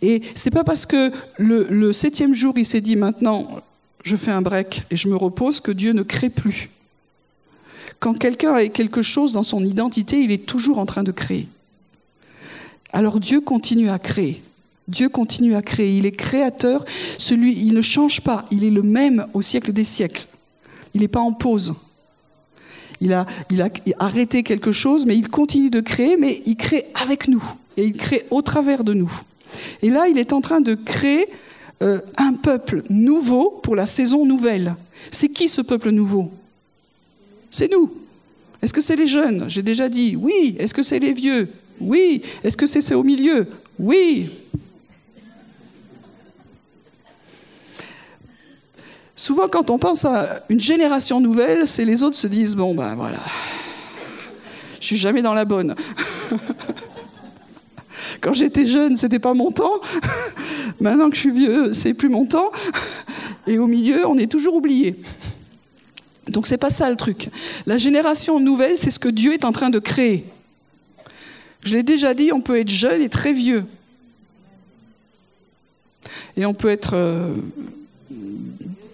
[0.00, 3.62] Et c'est pas parce que le, le septième jour, il s'est dit maintenant,
[4.02, 6.70] je fais un break et je me repose, que Dieu ne crée plus.
[8.00, 11.46] Quand quelqu'un a quelque chose dans son identité, il est toujours en train de créer.
[12.92, 14.42] Alors Dieu continue à créer.
[14.88, 15.96] Dieu continue à créer.
[15.96, 16.84] Il est créateur.
[17.16, 18.44] Celui, il ne change pas.
[18.50, 20.26] Il est le même au siècle des siècles.
[20.94, 21.74] Il n'est pas en pause.
[23.00, 26.86] Il a, il a arrêté quelque chose, mais il continue de créer, mais il crée
[26.94, 27.42] avec nous.
[27.76, 29.12] Et il crée au travers de nous.
[29.82, 31.26] Et là, il est en train de créer
[31.82, 34.76] euh, un peuple nouveau pour la saison nouvelle.
[35.10, 36.30] C'est qui ce peuple nouveau?
[37.50, 37.90] C'est nous.
[38.62, 39.46] Est-ce que c'est les jeunes?
[39.48, 40.54] J'ai déjà dit oui.
[40.58, 41.48] Est-ce que c'est les vieux?
[41.80, 42.22] Oui.
[42.44, 43.48] Est-ce que c'est au milieu?
[43.78, 44.30] Oui.
[49.22, 52.96] Souvent, quand on pense à une génération nouvelle, c'est les autres se disent bon ben
[52.96, 53.20] voilà,
[54.80, 55.76] je suis jamais dans la bonne.
[58.20, 59.80] Quand j'étais jeune, c'était pas mon temps.
[60.80, 62.50] Maintenant que je suis vieux, c'est plus mon temps.
[63.46, 65.00] Et au milieu, on est toujours oublié.
[66.26, 67.28] Donc c'est pas ça le truc.
[67.64, 70.24] La génération nouvelle, c'est ce que Dieu est en train de créer.
[71.62, 73.66] Je l'ai déjà dit, on peut être jeune et très vieux.
[76.36, 77.36] Et on peut être euh,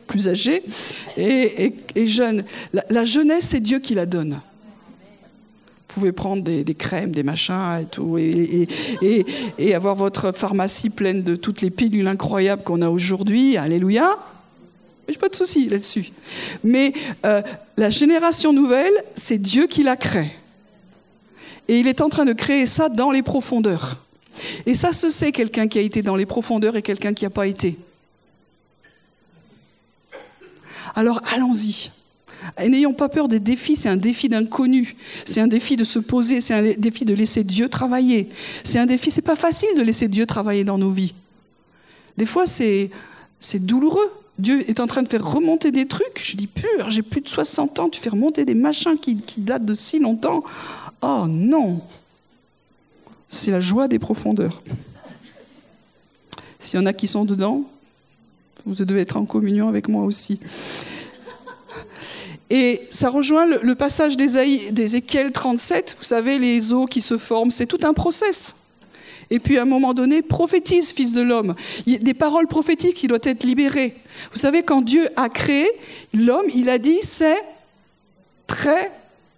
[0.09, 0.63] plus âgés
[1.17, 1.73] et,
[2.07, 2.45] jeunes.
[2.73, 4.41] La, jeunesse, c'est Dieu qui la donne.
[5.89, 8.69] Vous pouvez prendre des, crèmes, des machins et tout, et,
[9.59, 13.57] et, avoir votre pharmacie pleine de toutes les pilules incroyables qu'on a aujourd'hui.
[13.57, 14.17] Alléluia.
[15.09, 16.13] J'ai pas de souci là-dessus.
[16.63, 16.93] Mais
[17.25, 17.41] euh,
[17.77, 20.31] la génération nouvelle, c'est Dieu qui la crée.
[21.67, 23.99] Et il est en train de créer ça dans les profondeurs.
[24.67, 27.31] Et ça se sait quelqu'un qui a été dans les profondeurs et quelqu'un qui n'a
[27.31, 27.77] pas été.
[30.95, 31.91] Alors allons-y.
[32.61, 35.99] Et n'ayons pas peur des défis, c'est un défi d'inconnu, c'est un défi de se
[35.99, 38.29] poser, c'est un défi de laisser Dieu travailler.
[38.65, 41.15] C'est un défi, c'est pas facile de laisser Dieu travailler dans nos vies.
[42.17, 42.91] Des fois, c'est
[43.41, 44.11] c'est douloureux.
[44.39, 46.21] Dieu est en train de faire remonter des trucs.
[46.23, 49.41] Je dis pur, j'ai plus de 60 ans, tu fais remonter des machins qui, qui
[49.41, 50.45] datent de si longtemps.
[51.03, 51.83] Oh non
[53.29, 54.63] C'est la joie des profondeurs.
[56.61, 57.65] S'il y en a qui sont dedans,
[58.69, 60.41] vous devez être en communion avec moi aussi.
[62.51, 67.67] Et ça rejoint le, passage d'Ézéchiel 37, vous savez, les eaux qui se forment, c'est
[67.67, 68.55] tout un process.
[69.31, 71.55] Et puis à un moment donné, prophétise, fils de l'homme.
[71.87, 73.95] Il y a des paroles prophétiques qui doivent être libérées.
[74.33, 75.69] Vous savez, quand Dieu a créé
[76.15, 77.43] l'homme, il a dit c'est
[78.47, 78.91] très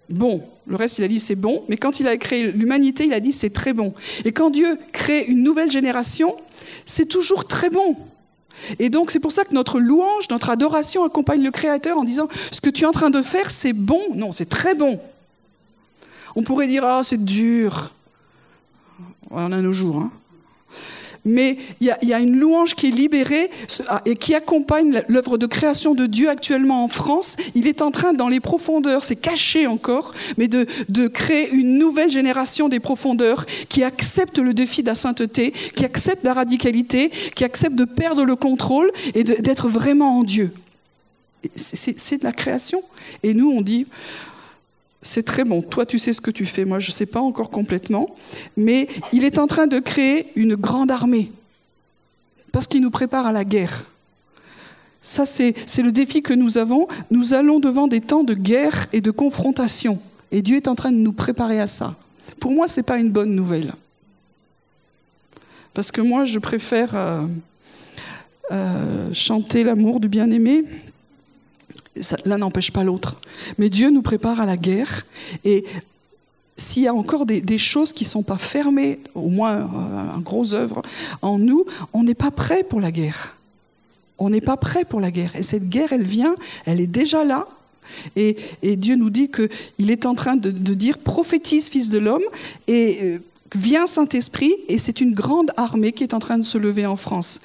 [0.09, 0.43] bon.
[0.65, 3.19] Le reste, il a dit c'est bon, mais quand il a créé l'humanité, il a
[3.19, 3.93] dit c'est très bon.
[4.23, 6.33] Et quand Dieu crée une nouvelle génération,
[6.85, 7.97] c'est toujours très bon.
[8.79, 12.27] Et donc c'est pour ça que notre louange, notre adoration accompagne le Créateur en disant
[12.51, 14.01] ce que tu es en train de faire, c'est bon.
[14.15, 14.99] Non, c'est très bon.
[16.35, 17.93] On pourrait dire ah c'est dur.
[19.29, 19.97] On a nos jours.
[19.97, 20.11] Hein
[21.25, 23.49] mais il y, a une louange qui est libérée
[23.87, 27.37] ah, et qui accompagne l'œuvre de création de Dieu actuellement en France.
[27.53, 30.65] Il est en train, dans les profondeurs, c'est caché encore, mais de,
[31.07, 36.23] créer une nouvelle génération des profondeurs qui accepte le défi de la sainteté, qui accepte
[36.23, 40.51] la radicalité, qui accepte de perdre le contrôle et d'être vraiment en Dieu.
[41.55, 42.81] C'est de la création.
[43.23, 43.87] Et nous, on dit,
[45.01, 45.61] c'est très bon.
[45.61, 46.63] Toi, tu sais ce que tu fais.
[46.63, 48.15] Moi, je ne sais pas encore complètement.
[48.55, 51.31] Mais il est en train de créer une grande armée.
[52.51, 53.89] Parce qu'il nous prépare à la guerre.
[55.01, 56.87] Ça, c'est le défi que nous avons.
[57.09, 59.99] Nous allons devant des temps de guerre et de confrontation.
[60.31, 61.95] Et Dieu est en train de nous préparer à ça.
[62.39, 63.73] Pour moi, ce n'est pas une bonne nouvelle.
[65.73, 67.21] Parce que moi, je préfère euh,
[68.51, 70.65] euh, chanter l'amour du bien-aimé
[72.25, 73.17] L'un n'empêche pas l'autre.
[73.57, 75.05] Mais Dieu nous prépare à la guerre.
[75.43, 75.65] Et
[76.57, 80.19] s'il y a encore des, choses qui ne sont pas fermées, au moins euh, un
[80.19, 80.81] gros œuvre
[81.21, 83.37] en nous, on n'est pas prêt pour la guerre.
[84.17, 85.35] On n'est pas prêt pour la guerre.
[85.35, 87.47] Et cette guerre, elle vient, elle est déjà là.
[88.15, 88.37] Et,
[88.77, 92.21] Dieu nous dit qu'il est en train de, dire prophétise, fils de l'homme,
[92.67, 93.19] et euh,
[93.55, 96.95] vient Saint-Esprit, et c'est une grande armée qui est en train de se lever en
[96.95, 97.41] France.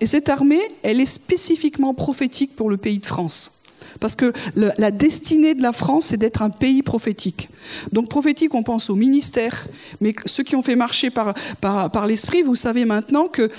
[0.00, 3.59] Et cette armée, elle est spécifiquement prophétique pour le pays de France.
[3.98, 7.48] Parce que la destinée de la France, c'est d'être un pays prophétique.
[7.92, 9.66] Donc prophétique, on pense au ministère,
[10.00, 13.50] mais ceux qui ont fait marcher par, par, l'Esprit, vous savez maintenant que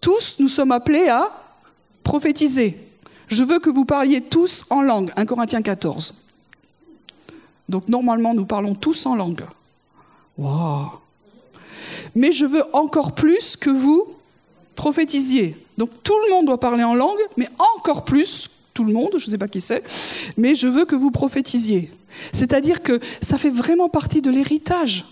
[0.00, 1.30] tous nous sommes appelés à
[2.02, 2.76] prophétiser.
[3.26, 6.14] Je veux que vous parliez tous en langue, 1 Corinthiens 14.
[7.68, 9.44] Donc normalement, nous parlons tous en langue.
[10.36, 10.90] Wow.
[12.14, 14.06] Mais je veux encore plus que vous
[14.74, 15.56] prophétisiez.
[15.78, 19.26] Donc tout le monde doit parler en langue, mais encore plus tout le monde, je
[19.26, 19.82] ne sais pas qui c'est,
[20.36, 21.90] mais je veux que vous prophétisiez.
[22.32, 25.04] C'est-à-dire que ça fait vraiment partie de l'héritage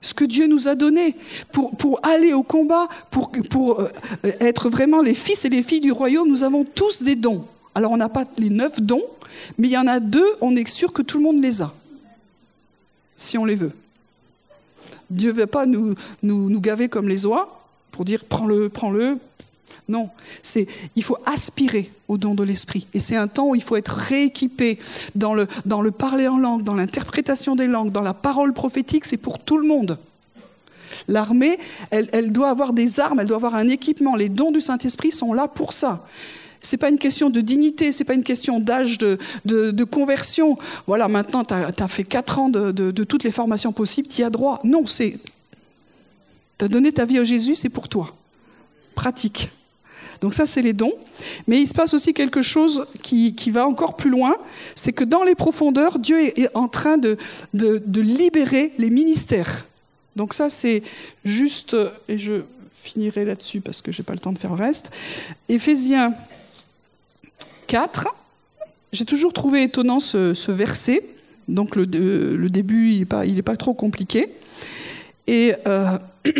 [0.00, 1.16] ce que Dieu nous a donné
[1.50, 3.88] pour, pour aller au combat, pour, pour euh,
[4.22, 6.28] être vraiment les fils et les filles du royaume.
[6.28, 7.44] Nous avons tous des dons.
[7.74, 9.02] Alors on n'a pas les neuf dons,
[9.56, 11.72] mais il y en a deux, on est sûr que tout le monde les a,
[13.16, 13.72] si on les veut.
[15.10, 19.18] Dieu ne veut pas nous, nous, nous gaver comme les oies pour dire prends-le, prends-le,
[19.88, 20.10] non,
[20.42, 22.86] c'est il faut aspirer au don de l'esprit.
[22.92, 24.78] Et c'est un temps où il faut être rééquipé
[25.14, 25.46] dans le,
[25.90, 29.66] parler en langue, dans l'interprétation des langues, dans la parole prophétique, c'est pour tout le
[29.66, 29.98] monde.
[31.06, 31.58] L'armée,
[31.90, 34.14] elle, doit avoir des armes, elle doit avoir un équipement.
[34.14, 36.06] Les dons du Saint-Esprit sont là pour ça.
[36.60, 40.58] C'est pas une question de dignité, c'est pas une question d'âge, de, conversion.
[40.86, 44.24] Voilà, maintenant, tu as, fait quatre ans de, de, toutes les formations possibles, tu y
[44.24, 44.60] as droit.
[44.64, 45.18] Non, c'est.
[46.58, 48.14] Tu as donné ta vie à Jésus, c'est pour toi.
[48.94, 49.50] Pratique.
[50.20, 50.94] Donc ça, c'est les dons.
[51.46, 54.34] Mais il se passe aussi quelque chose qui, va encore plus loin,
[54.74, 57.16] c'est que dans les profondeurs, Dieu est en train de,
[58.00, 59.66] libérer les ministères.
[60.16, 60.82] Donc ça, c'est
[61.24, 61.76] juste,
[62.08, 64.90] et je finirai là-dessus parce que je n'ai pas le temps de faire le reste.
[65.48, 66.14] Éphésiens
[67.66, 68.08] 4,
[68.92, 71.02] j'ai toujours trouvé étonnant ce, verset.
[71.46, 74.28] Donc le, début, il n'est pas, pas, trop compliqué.
[75.26, 75.98] Et euh,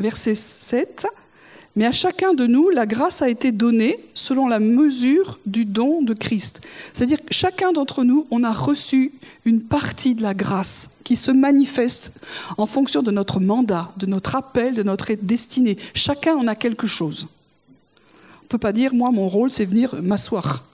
[0.00, 1.06] verset 7,
[1.76, 6.00] mais à chacun de nous, la grâce a été donnée selon la mesure du don
[6.00, 6.66] de Christ.
[6.94, 9.12] C'est-à-dire que chacun d'entre nous, on a reçu
[9.44, 12.18] une partie de la grâce qui se manifeste
[12.56, 15.76] en fonction de notre mandat, de notre appel, de notre destinée.
[15.92, 17.26] Chacun en a quelque chose.
[18.40, 20.64] On ne peut pas dire, moi, mon rôle, c'est venir m'asseoir.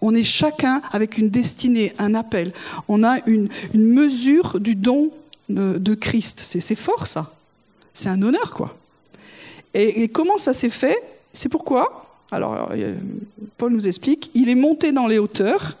[0.00, 2.54] On est chacun avec une destinée, un appel.
[2.88, 5.10] On a une, mesure du don
[5.50, 6.40] de, de Christ.
[6.42, 7.34] C'est fort, ça.
[7.92, 8.74] C'est un honneur, quoi.
[9.74, 10.98] Et, comment ça s'est fait?
[11.32, 12.06] C'est pourquoi?
[12.30, 12.96] Alors, euh,
[13.56, 15.76] Paul nous explique, il est monté dans les hauteurs,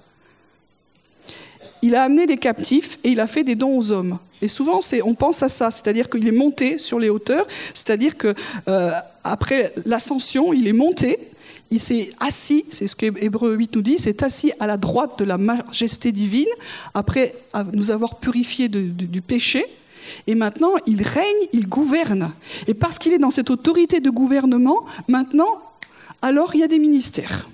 [1.82, 4.18] il a amené des captifs et il a fait des dons aux hommes.
[4.40, 8.34] Et souvent, on pense à ça, c'est-à-dire qu'il est monté sur les hauteurs, c'est-à-dire que
[8.68, 8.90] euh,
[9.84, 11.18] l'ascension, il est monté,
[11.70, 15.18] il s'est assis, c'est ce que Hébreu 8 nous dit, s'est assis à la droite
[15.18, 16.48] de la majesté divine,
[16.94, 17.34] après
[17.72, 19.66] nous avoir purifié du péché,
[20.26, 22.32] Et maintenant, il règne, il gouverne.
[22.66, 25.62] Et parce qu'il est dans cette autorité de gouvernement, maintenant,
[26.22, 27.48] alors il y a des ministères.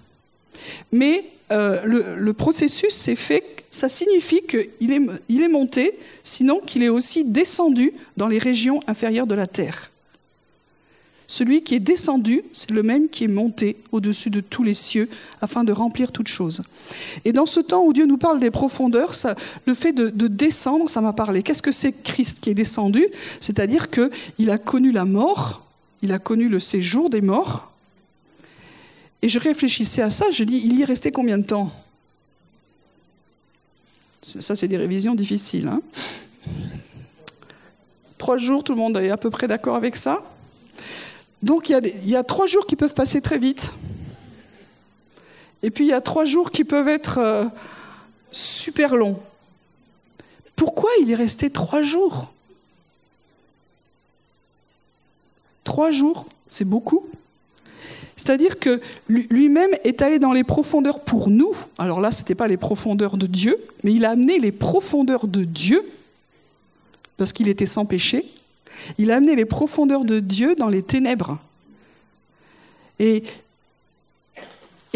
[0.93, 6.88] Mais euh, le, processus s'est fait, ça signifie qu'il est, est monté, sinon qu'il est
[6.88, 9.90] aussi descendu dans les régions inférieures de la terre.
[11.27, 15.09] Celui qui est descendu, c'est le même qui est monté au-dessus de tous les cieux
[15.40, 16.62] afin de remplir toutes choses.
[17.25, 19.14] Et dans ce temps où Dieu nous parle des profondeurs,
[19.66, 21.42] le fait de, de descendre, ça m'a parlé.
[21.42, 23.07] Qu'est-ce que c'est Christ qui est descendu?
[23.40, 25.66] C'est-à-dire qu'il a connu la mort,
[26.03, 27.73] il a connu le séjour des morts.
[29.23, 31.70] Et je réfléchissais à ça, je dis, il y est resté combien de temps?
[34.40, 35.68] Ça, c'est des révisions difficiles.
[35.68, 35.81] Hein
[38.18, 40.23] Trois jours, tout le monde est à peu près d'accord avec ça?
[41.42, 43.70] Donc il y, a trois jours qui peuvent passer très vite.
[45.64, 47.46] Et puis il y a trois jours qui peuvent être euh,
[48.31, 49.18] super longs.
[50.57, 52.31] Pourquoi il est resté trois jours?
[55.64, 57.07] Trois jours, c'est beaucoup.
[58.14, 61.57] C'est-à-dire que lui-même est allé dans les profondeurs pour nous.
[61.79, 65.27] Alors là, ce n'était pas les profondeurs de Dieu, mais il a amené les profondeurs
[65.27, 65.83] de Dieu,
[67.16, 68.31] parce qu'il était sans péché,
[68.98, 71.38] il a amené les profondeurs de Dieu dans les ténèbres.
[72.98, 73.24] Et,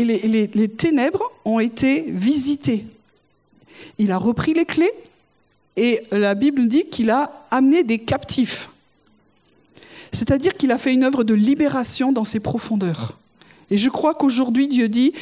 [0.04, 2.84] les, ténèbres ont été visitées.
[3.98, 4.92] Il a repris les clés
[5.76, 8.70] et la Bible dit qu'il a amené des captifs.
[10.12, 13.18] C'est-à-dire qu'il a fait une œuvre de libération dans ses profondeurs.
[13.70, 15.12] Et je crois qu'aujourd'hui, Dieu dit,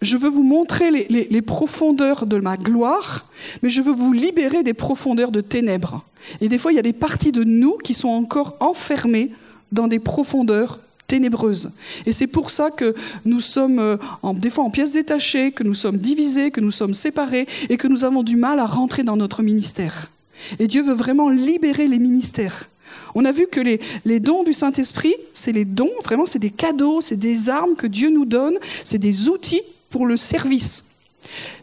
[0.00, 3.26] je veux vous montrer les, profondeurs de ma gloire,
[3.62, 6.04] mais je veux vous libérer des profondeurs de ténèbres.
[6.40, 9.32] Et des fois, il y a des parties de nous qui sont encore enfermées
[9.72, 11.72] dans des profondeurs ténébreuses.
[12.04, 15.62] Et c'est pour ça que nous sommes euh, en, des fois en pièces détachées, que
[15.62, 19.02] nous sommes divisés, que nous sommes séparés et que nous avons du mal à rentrer
[19.02, 20.10] dans notre ministère.
[20.58, 22.68] Et Dieu veut vraiment libérer les ministères.
[23.14, 27.00] On a vu que les, dons du Saint-Esprit, c'est les dons, vraiment, c'est des cadeaux,
[27.00, 30.96] c'est des armes que Dieu nous donne, c'est des outils pour le service.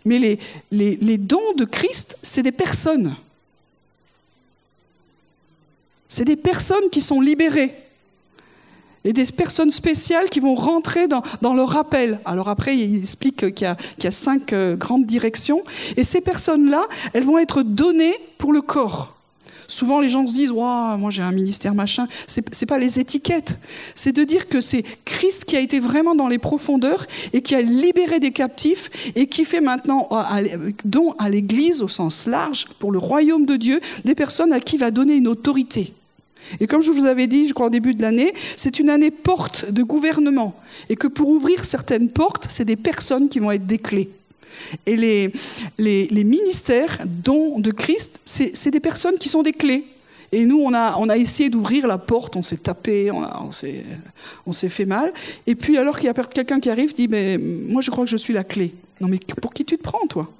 [0.03, 0.39] Mais
[0.71, 3.15] les dons de Christ, c'est des personnes.
[6.13, 7.73] C'est des personnes qui sont libérées.
[9.05, 12.19] Et des personnes spéciales qui vont rentrer dans, dans le rappel.
[12.25, 15.61] Alors après, il explique qu'il y, y, a cinq euh, grandes directions.
[15.97, 19.13] Et ces personnes-là, elles vont être données pour le corps.
[19.67, 22.07] Souvent, les gens se disent Moi, j'ai un ministère machin.
[22.27, 23.57] Ce n'est pas les étiquettes.
[23.95, 27.55] C'est de dire que c'est Christ qui a été vraiment dans les profondeurs et qui
[27.55, 30.09] a libéré des captifs et qui fait maintenant
[30.85, 34.73] don à l'Église au sens large, pour le royaume de Dieu, des personnes à qui
[34.75, 35.93] il va donner une autorité.
[36.59, 39.11] Et comme je vous avais dit, je crois au début de l'année, c'est une année
[39.11, 40.55] porte de gouvernement.
[40.89, 44.09] Et que pour ouvrir certaines portes, c'est des personnes qui vont être des clés.
[44.85, 49.85] Et les, ministères, dont de Christ, c'est des personnes qui sont des clés.
[50.31, 55.13] Et nous, on a, essayé d'ouvrir la porte, on s'est tapé, on, s'est fait mal.
[55.45, 58.09] Et puis, alors qu'il y a quelqu'un qui arrive, dit Mais moi, je crois que
[58.09, 58.73] je suis la clé.
[58.99, 60.31] Non, mais pour qui tu te prends, toi?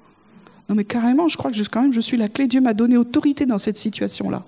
[0.68, 2.46] Non, mais carrément, je crois que quand même, je suis la clé.
[2.46, 4.44] Dieu m'a donné autorité dans cette situation-là.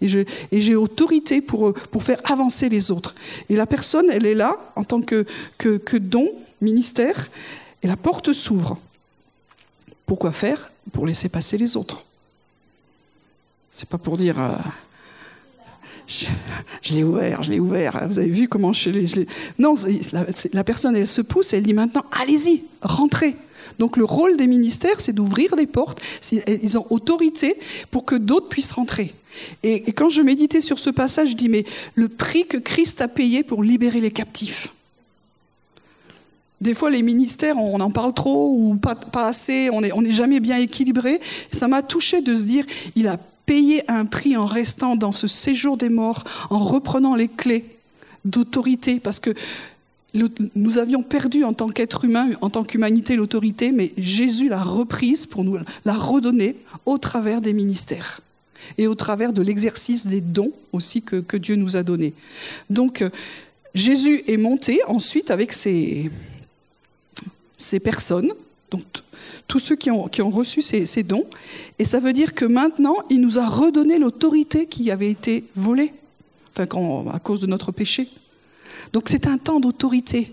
[0.00, 3.14] Et j'ai autorité pour, pour faire avancer les autres.
[3.48, 5.26] Et la personne, elle est là en tant que,
[5.98, 6.30] don,
[6.60, 7.28] ministère,
[7.82, 8.78] et la porte s'ouvre.
[10.06, 10.70] Pourquoi faire?
[10.92, 12.04] Pour laisser passer les autres.
[13.70, 14.38] C'est pas pour dire.
[14.38, 14.56] Euh,
[16.06, 18.06] je, l'ai ouvert, je l'ai ouvert.
[18.06, 19.26] Vous avez vu comment je l'ai.
[19.58, 19.74] Non,
[20.52, 23.34] la, personne, elle se pousse et elle dit maintenant, allez-y, rentrez.
[23.78, 26.00] Donc le rôle des ministères, c'est d'ouvrir des portes.
[26.46, 27.56] Ils ont autorité
[27.90, 29.14] pour que d'autres puissent rentrer.
[29.62, 33.08] Et, quand je méditais sur ce passage, je dis, mais le prix que Christ a
[33.08, 34.72] payé pour libérer les captifs.
[36.60, 40.58] Des fois, les ministères, on en parle trop ou pas, assez, on n'est jamais bien
[40.58, 41.20] équilibré.
[41.52, 42.64] Ça m'a touché de se dire,
[42.96, 47.28] il a payé un prix en restant dans ce séjour des morts, en reprenant les
[47.28, 47.76] clés
[48.24, 49.34] d'autorité, parce que
[50.54, 55.26] nous avions perdu en tant qu'être humain, en tant qu'humanité, l'autorité, mais Jésus l'a reprise
[55.26, 58.20] pour nous la redonner au travers des ministères
[58.78, 62.14] et au travers de l'exercice des dons aussi que, Dieu nous a donnés.
[62.70, 63.04] Donc,
[63.74, 66.10] Jésus est monté ensuite avec ces
[67.82, 68.32] personnes,
[68.70, 68.82] donc
[69.46, 71.24] tous ceux qui ont, qui ont reçu ces, dons.
[71.78, 75.92] Et ça veut dire que maintenant, il nous a redonné l'autorité qui avait été volée,
[76.50, 76.66] enfin,
[77.12, 78.08] à cause de notre péché.
[78.92, 80.30] Donc c'est un temps d'autorité,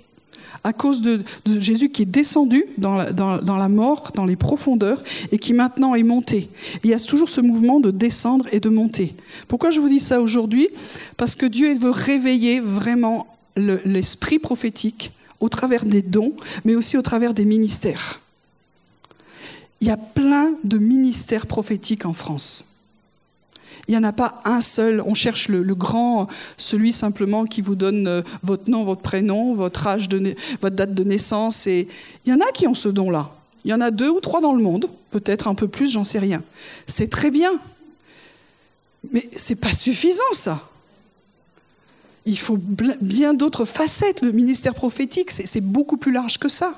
[0.63, 5.53] à cause de, Jésus qui est descendu dans la, mort, dans les profondeurs, et qui
[5.53, 6.49] maintenant est monté.
[6.83, 9.15] Il y a toujours ce mouvement de descendre et de monter.
[9.47, 10.69] Pourquoi je vous dis ça aujourd'hui?
[11.17, 16.33] Parce que Dieu veut réveiller vraiment l'esprit prophétique au travers des dons,
[16.63, 18.21] mais aussi au travers des ministères.
[19.81, 22.70] Il y a plein de ministères prophétiques en France.
[23.87, 25.01] Il n'y en a pas un seul.
[25.05, 26.27] On cherche le, grand,
[26.57, 30.07] celui simplement qui vous donne euh, votre nom, votre prénom, votre âge,
[30.61, 31.67] votre date de naissance.
[31.67, 31.87] Et
[32.25, 33.31] il y en a qui ont ce don-là.
[33.63, 36.03] Il y en a deux ou trois dans le monde, peut-être un peu plus, j'en
[36.03, 36.41] sais rien.
[36.87, 37.51] C'est très bien.
[39.11, 40.59] Mais c'est pas suffisant, ça.
[42.25, 42.59] Il faut
[43.01, 44.21] bien d'autres facettes.
[44.21, 46.73] Le ministère prophétique, c'est beaucoup plus large que ça.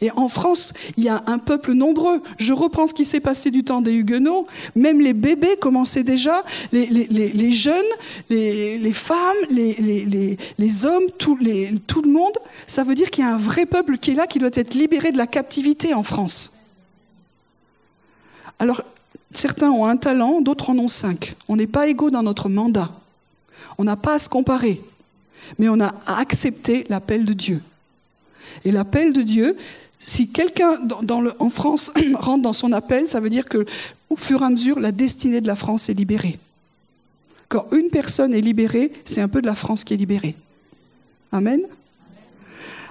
[0.00, 2.22] Et en France, il y a un peuple nombreux.
[2.38, 4.46] Je reprends ce qui s'est passé du temps des Huguenots.
[4.74, 6.42] Même les bébés commençaient déjà,
[6.72, 7.74] les, jeunes,
[8.30, 11.38] les, femmes, les, hommes, tout,
[11.86, 12.36] tout le monde.
[12.66, 14.74] Ça veut dire qu'il y a un vrai peuple qui est là, qui doit être
[14.74, 16.60] libéré de la captivité en France.
[18.58, 18.82] Alors,
[19.32, 21.34] certains ont un talent, d'autres en ont cinq.
[21.48, 22.90] On n'est pas égaux dans notre mandat.
[23.78, 24.82] On n'a pas à se comparer.
[25.58, 27.62] Mais on a à accepter l'appel de Dieu.
[28.64, 29.56] Et l'appel de Dieu,
[29.98, 30.78] si quelqu'un
[31.38, 33.64] en France rentre dans son appel, ça veut dire que
[34.08, 36.38] au fur et à mesure, la destinée de la France est libérée.
[37.48, 40.36] Quand une personne est libérée, c'est un peu de la France qui est libérée.
[41.32, 41.60] Amen.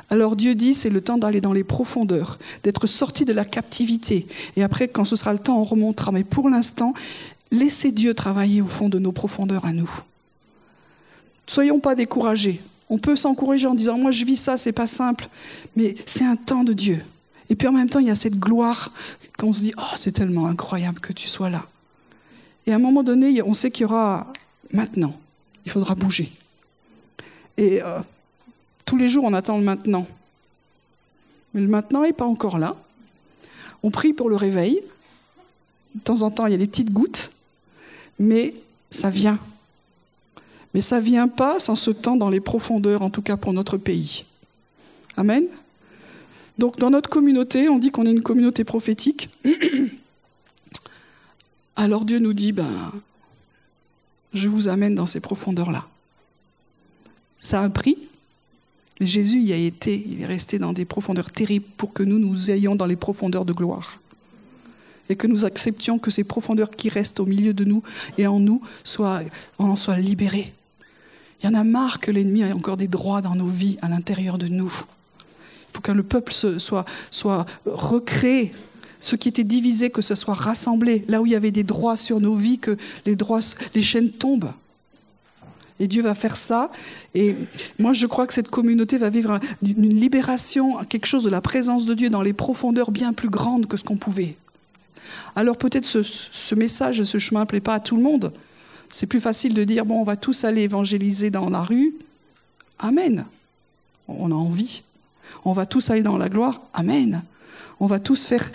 [0.09, 4.25] Alors Dieu dit, c'est le temps d'aller dans les profondeurs, d'être sorti de la captivité.
[4.55, 6.11] Et après, quand ce sera le temps, on remontera.
[6.11, 6.93] Mais pour l'instant,
[7.51, 9.89] laissez Dieu travailler au fond de nos profondeurs à nous.
[11.47, 12.59] Soyons pas découragés.
[12.89, 15.27] On peut s'encourager en disant Moi, je vis ça, c'est pas simple.
[15.75, 17.03] Mais c'est un temps de Dieu.
[17.49, 18.91] Et puis en même temps, il y a cette gloire
[19.37, 21.65] qu'on se dit Oh, c'est tellement incroyable que tu sois là.
[22.65, 24.31] Et à un moment donné, on sait qu'il y aura
[24.71, 25.15] maintenant.
[25.65, 26.31] Il faudra bouger.
[27.57, 27.99] Et euh,
[28.85, 30.07] tous les jours, on attend le maintenant.
[31.53, 32.75] Mais le maintenant n'est pas encore là.
[33.83, 34.81] On prie pour le réveil.
[35.95, 37.31] De temps en temps, il y a des petites gouttes.
[38.19, 38.53] Mais
[38.91, 39.39] ça vient.
[40.74, 43.53] Mais ça ne vient pas sans ce temps dans les profondeurs, en tout cas pour
[43.53, 44.26] notre pays.
[45.17, 45.45] Amen.
[46.57, 49.30] Donc dans notre communauté, on dit qu'on est une communauté prophétique.
[51.76, 52.91] Alors Dieu nous dit, ben,
[54.34, 55.86] je vous amène dans ces profondeurs-là.
[57.41, 57.97] Ça a un prix.
[58.99, 62.20] Mais Jésus y a été, il est resté dans des profondeurs terribles pour que nous
[62.20, 64.01] nous ayons dans les profondeurs de gloire.
[65.07, 67.82] Et que nous acceptions que ces profondeurs qui restent au milieu de nous
[68.17, 68.61] et en nous
[69.57, 70.53] en soient libérées.
[71.41, 73.89] Il y en a marre que l'ennemi ait encore des droits dans nos vies, à
[73.89, 74.73] l'intérieur de nous.
[75.69, 78.53] Il faut que le peuple soit, soit recréé.
[79.01, 81.05] Ce qui était divisé, que ce soit rassemblé.
[81.07, 82.75] Là où il y avait des droits sur nos vies, que
[83.05, 83.39] les, droits,
[83.73, 84.51] les chaînes tombent.
[85.79, 86.69] Et Dieu va faire ça.
[87.15, 87.35] Et
[87.77, 91.85] moi, je crois que cette communauté va vivre une libération, quelque chose de la présence
[91.85, 94.35] de Dieu dans les profondeurs bien plus grandes que ce qu'on pouvait.
[95.37, 98.33] Alors peut-être ce, ce message, ce chemin ne plaît pas à tout le monde.
[98.89, 101.93] C'est plus facile de dire, bon, on va tous aller évangéliser dans la rue.
[102.79, 103.25] Amen.
[104.07, 104.83] On a envie.
[105.45, 106.61] On va tous aller dans la gloire.
[106.73, 107.23] Amen.
[107.79, 108.49] On va tous faire.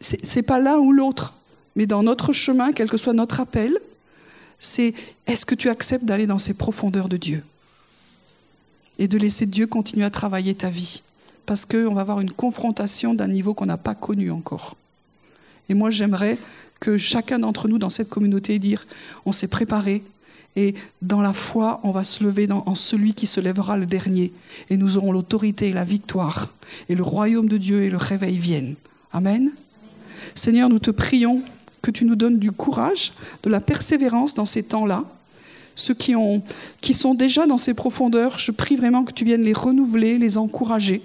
[0.00, 1.34] C'est pas l'un ou l'autre,
[1.74, 3.78] mais dans notre chemin, quel que soit notre appel,
[4.58, 4.94] c'est
[5.26, 7.44] est-ce que tu acceptes d'aller dans ces profondeurs de Dieu?
[8.98, 11.02] Et de laisser Dieu continuer à travailler ta vie
[11.46, 14.76] Parce qu'on va avoir une confrontation d'un niveau qu'on n'a pas connu encore.
[15.68, 16.38] Et moi, j'aimerais
[16.80, 18.86] que chacun d'entre nous dans cette communauté dire
[19.24, 20.02] on s'est préparé
[20.56, 24.32] et dans la foi, on va se lever en celui qui se lèvera le dernier
[24.70, 26.52] et nous aurons l'autorité et la victoire
[26.88, 28.74] et le royaume de Dieu et le réveil viennent.
[29.12, 29.52] Amen.
[30.34, 31.42] Seigneur, nous te prions
[31.80, 33.12] que tu nous donnes du courage,
[33.44, 35.04] de la persévérance dans ces temps-là.
[35.74, 36.42] Ceux qui, ont,
[36.80, 40.38] qui sont déjà dans ces profondeurs, je prie vraiment que tu viennes les renouveler, les
[40.38, 41.02] encourager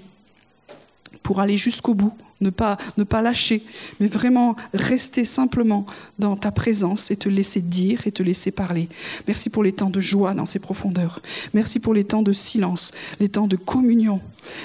[1.21, 2.13] pour aller jusqu'au bout
[2.43, 3.63] ne pas, ne pas lâcher,
[3.99, 5.85] mais vraiment rester simplement
[6.19, 8.89] dans ta présence et te laisser dire et te laisser parler.
[9.27, 11.21] Merci pour les temps de joie dans ces profondeurs.
[11.53, 14.21] Merci pour les temps de silence, les temps de communion.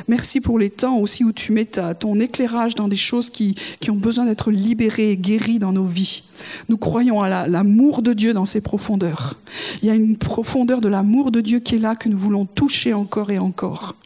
[0.08, 1.66] Merci pour les temps aussi où tu mets
[1.98, 5.84] ton éclairage dans des choses qui, qui ont besoin d'être libérées et guéries dans nos
[5.84, 6.24] vies.
[6.68, 9.38] Nous croyons à l'amour de Dieu dans ces profondeurs.
[9.82, 12.46] Il y a une profondeur de l'amour de Dieu qui est là, que nous voulons
[12.46, 13.96] toucher encore et encore.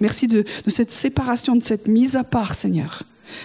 [0.00, 3.02] Merci de, de cette séparation, de cette mise à part, Seigneur.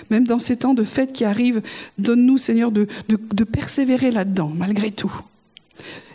[0.09, 1.61] Même dans ces temps de fête qui arrivent,
[1.97, 2.87] donne-nous, Seigneur, de,
[3.43, 5.13] persévérer là-dedans, malgré tout.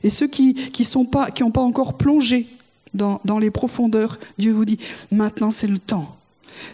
[0.02, 0.56] Et ceux qui
[0.94, 2.46] n'ont pas, encore plongé
[2.92, 4.78] dans, les profondeurs, Dieu vous dit,
[5.10, 6.16] maintenant c'est le temps.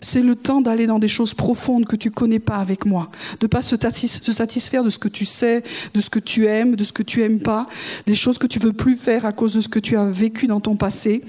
[0.02, 3.10] C'est le temps d'aller dans des choses profondes que tu connais pas avec moi,
[3.40, 5.64] de pas se satisfaire de ce que tu sais,
[5.94, 7.66] de ce que tu aimes, de ce que tu aimes pas,
[8.06, 10.46] des choses que tu veux plus faire à cause de ce que tu as vécu
[10.46, 11.24] dans ton passé,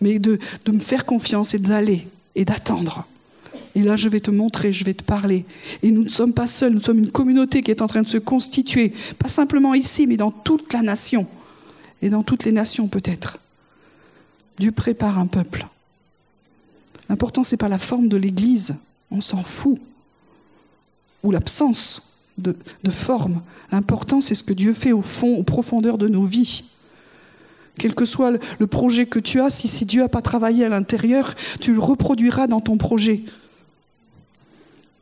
[0.00, 0.38] mais de
[0.68, 2.06] me faire confiance et d'aller
[2.36, 3.06] et d'attendre.
[3.76, 5.44] Et là, je vais te montrer, je vais te parler.
[5.82, 8.08] Et nous ne sommes pas seuls, nous sommes une communauté qui est en train de
[8.08, 11.26] se constituer, pas simplement ici, mais dans toute la nation.
[12.00, 13.38] Et dans toutes les nations peut-être.
[14.58, 15.66] Dieu prépare un peuple.
[17.10, 18.76] L'important, ce n'est pas la forme de l'Église,
[19.10, 19.78] on s'en fout.
[21.22, 22.22] Ou l'absence.
[22.38, 22.56] de,
[22.88, 23.42] forme.
[23.72, 26.64] L'important, c'est ce que Dieu fait au fond, aux profondeurs de nos vies.
[27.78, 30.70] Quel que soit le projet que tu as, si, si Dieu n'a pas travaillé à
[30.70, 33.22] l'intérieur, tu le reproduiras dans ton projet.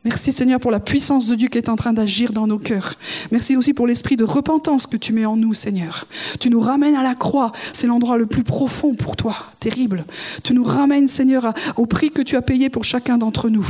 [0.05, 2.95] Merci Seigneur pour la puissance de Dieu qui est en train d'agir dans nos cœurs.
[3.31, 6.07] Merci aussi pour l'esprit de repentance que tu mets en nous, Seigneur.
[6.41, 10.05] Tu nous ramènes à la croix, c'est l'endroit le plus profond pour toi, terrible.
[10.43, 13.67] Tu nous ramènes, Seigneur, au prix que tu as payé pour chacun d'entre nous.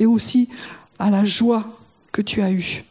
[0.00, 0.48] Et aussi
[0.98, 1.64] à la joie
[2.10, 2.82] que tu as eue.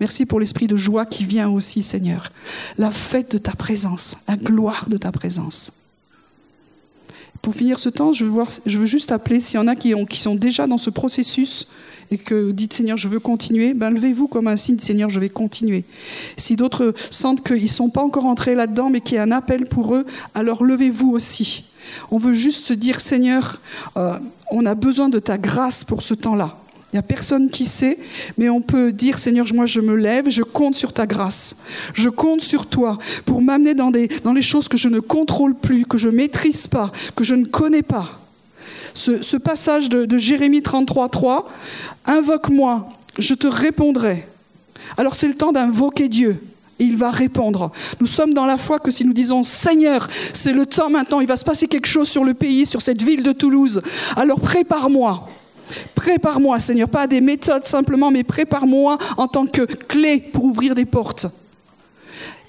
[0.00, 2.32] Merci pour l'esprit de joie qui vient aussi, Seigneur.
[2.78, 5.83] La fête de ta présence, la gloire de ta présence.
[7.44, 10.18] Pour finir ce temps, je veux, juste appeler, s'il y en a qui, ont, qui
[10.18, 11.66] sont déjà dans ce processus
[12.10, 15.28] et que dites Seigneur, je veux continuer, ben levez-vous comme un signe, Seigneur, je vais
[15.28, 15.84] continuer.
[16.38, 19.30] Si d'autres sentent qu'ils ne sont pas encore entrés là-dedans, mais qu'il y a un
[19.30, 21.64] appel pour eux, alors levez-vous aussi.
[22.10, 23.60] On veut juste dire, Seigneur,
[23.98, 24.18] euh,
[24.50, 26.63] on a besoin de ta grâce pour ce temps-là.
[26.94, 27.98] Il n'y a personne qui sait,
[28.38, 31.64] mais on peut dire, Seigneur, moi je me lève, je compte sur ta grâce.
[31.92, 33.90] Je compte sur toi pour m'amener dans,
[34.22, 37.46] dans les choses que je ne contrôle plus, que je maîtrise pas, que je ne
[37.46, 38.20] connais pas.
[38.94, 41.48] Ce, passage de, de Jérémie 33, 3,
[42.06, 42.88] invoque-moi,
[43.18, 44.28] je te répondrai.
[44.96, 46.40] Alors c'est le temps d'invoquer Dieu.
[46.78, 47.72] Et il va répondre.
[48.00, 51.26] Nous sommes dans la foi que si nous disons Seigneur, c'est le temps maintenant, il
[51.26, 53.82] va se passer quelque chose sur le pays, sur cette ville de Toulouse.
[54.14, 55.26] Alors prépare-moi.
[55.94, 60.84] Prépare-moi, Seigneur, pas des méthodes simplement, mais prépare-moi en tant que clé pour ouvrir des
[60.84, 61.26] portes.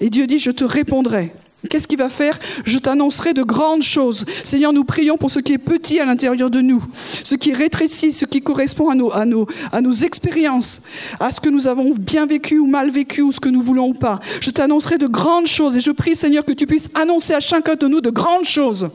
[0.00, 1.32] Et Dieu dit, je te répondrai.
[1.68, 4.24] Qu'est-ce qu'il va faire Je t'annoncerai de grandes choses.
[4.44, 6.82] Seigneur, nous prions pour ce qui est petit à l'intérieur de nous,
[7.24, 10.82] ce qui est rétréci, ce qui correspond à nos, à, nos, à nos expériences,
[11.20, 13.88] à ce que nous avons bien vécu ou mal vécu ou ce que nous voulons
[13.88, 14.20] ou pas.
[14.40, 17.74] Je t'annoncerai de grandes choses et je prie, Seigneur, que tu puisses annoncer à chacun
[17.74, 18.88] de nous de grandes choses.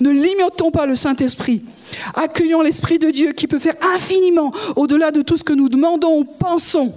[0.00, 1.62] Ne limitons pas le Saint-Esprit.
[2.14, 6.18] Accueillons l'Esprit de Dieu qui peut faire infiniment au-delà de tout ce que nous demandons
[6.18, 6.92] ou pensons.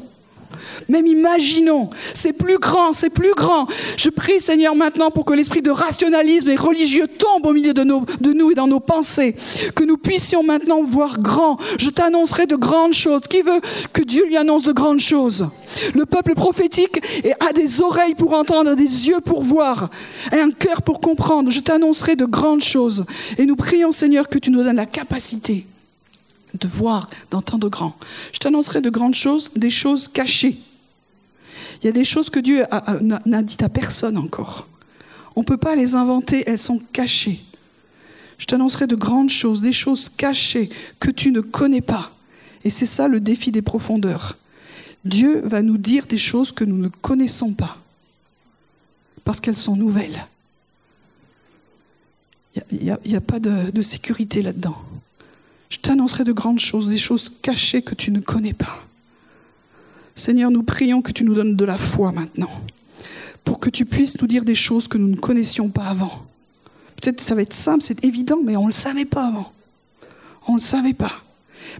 [0.89, 3.67] Même imaginons, c'est plus grand, c'est plus grand.
[3.97, 7.83] Je prie Seigneur maintenant pour que l'esprit de rationalisme et religieux tombe au milieu de,
[7.83, 9.35] nous et dans nos pensées.
[9.75, 11.57] Que nous puissions maintenant voir grand.
[11.79, 13.21] Je t'annoncerai de grandes choses.
[13.29, 13.59] Qui veut
[13.93, 15.47] que Dieu lui annonce de grandes choses?
[15.93, 17.01] Le peuple prophétique
[17.39, 19.89] a des oreilles pour entendre, des yeux pour voir,
[20.31, 21.51] et un cœur pour comprendre.
[21.51, 23.05] Je t'annoncerai de grandes choses.
[23.37, 25.65] Et nous prions Seigneur que tu nous donnes la capacité
[26.59, 27.93] de voir, d'entendre grand.
[28.31, 30.57] Je t'annoncerai de grandes choses, des choses cachées.
[31.81, 32.63] Il y a des choses que Dieu
[33.25, 34.67] n'a dit à personne encore.
[35.35, 37.39] On ne peut pas les inventer, elles sont cachées.
[38.37, 40.69] Je t'annoncerai de grandes choses, des choses cachées
[40.99, 42.11] que tu ne connais pas.
[42.63, 44.37] Et c'est ça le défi des profondeurs.
[45.05, 47.77] Dieu va nous dire des choses que nous ne connaissons pas,
[49.23, 50.27] parce qu'elles sont nouvelles.
[52.71, 54.77] Il n'y a, pas de sécurité là-dedans.
[55.69, 58.86] Je t'annoncerai de grandes choses, des choses cachées que tu ne connais pas.
[60.17, 62.49] Seigneur, nous prions que tu nous donnes de la foi maintenant,
[63.43, 66.25] pour que tu puisses nous dire des choses que nous ne connaissions pas avant.
[66.99, 69.53] Peut-être que ça va être simple, c'est évident, mais on ne le savait pas avant.
[70.47, 71.13] On ne le savait pas.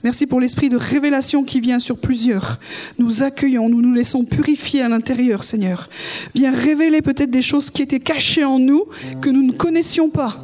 [0.03, 2.59] Merci pour l'esprit de révélation qui vient sur plusieurs.
[2.99, 5.89] Nous accueillons, nous nous laissons purifier à l'intérieur, Seigneur.
[6.35, 8.85] Viens révéler peut-être des choses qui étaient cachées en nous,
[9.19, 10.39] que nous ne connaissions pas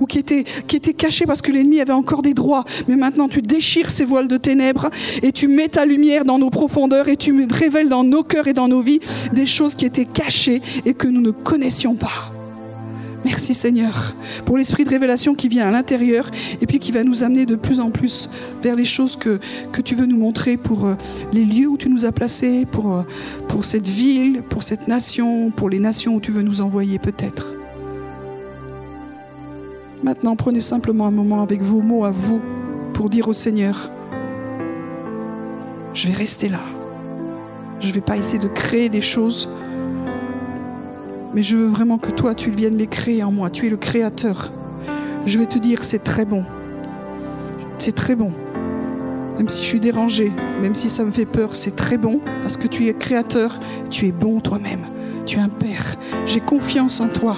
[0.00, 2.64] ou qui étaient, qui cachés parce que l'ennemi avait encore des droits.
[2.88, 4.90] Mais maintenant, tu déchires ces voiles de ténèbres
[5.22, 8.54] et tu mets ta lumière dans nos profondeurs et tu révèles dans nos cœurs et
[8.54, 9.00] dans nos vies
[9.32, 12.32] des choses qui étaient cachées et que nous ne connaissions pas.
[13.24, 14.14] Merci Seigneur
[14.46, 17.56] pour l'esprit de révélation qui vient à l'intérieur et puis qui va nous amener de
[17.56, 18.30] plus en plus
[18.62, 19.40] vers les choses que,
[19.84, 20.94] tu veux nous montrer pour euh,
[21.32, 23.02] les lieux où tu nous as placés, euh,
[23.48, 27.54] pour cette ville, pour cette nation, pour les nations où tu veux nous envoyer peut-être.
[30.02, 32.40] Maintenant, prenez simplement un moment avec vos mots à vous
[32.94, 33.90] pour dire au Seigneur,
[35.92, 36.60] je vais rester là.
[37.80, 39.48] Je ne vais pas essayer de créer des choses,
[41.34, 43.50] mais je veux vraiment que toi, tu viennes les créer en moi.
[43.50, 44.52] Tu es le créateur.
[45.26, 46.44] Je vais te dire, c'est très bon.
[47.78, 48.32] C'est très bon.
[49.36, 50.32] Même si je suis dérangé,
[50.62, 53.58] même si ça me fait peur, c'est très bon parce que tu es créateur,
[53.90, 54.82] tu es bon toi-même.
[55.26, 55.96] Tu es un Père.
[56.24, 57.36] J'ai confiance en toi.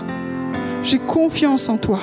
[0.83, 2.01] J'ai confiance en toi.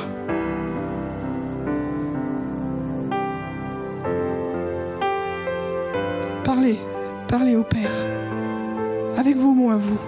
[6.47, 6.79] Parlez,
[7.27, 7.91] parlez au Père,
[9.17, 9.99] avec vos mots à vous.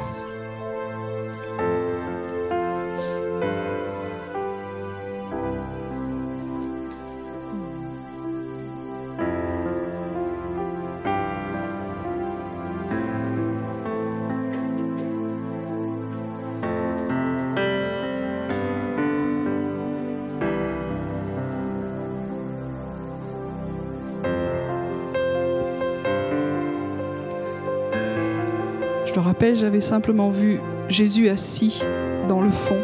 [29.41, 30.59] J'avais simplement vu
[30.89, 31.83] Jésus assis
[32.27, 32.81] dans le fond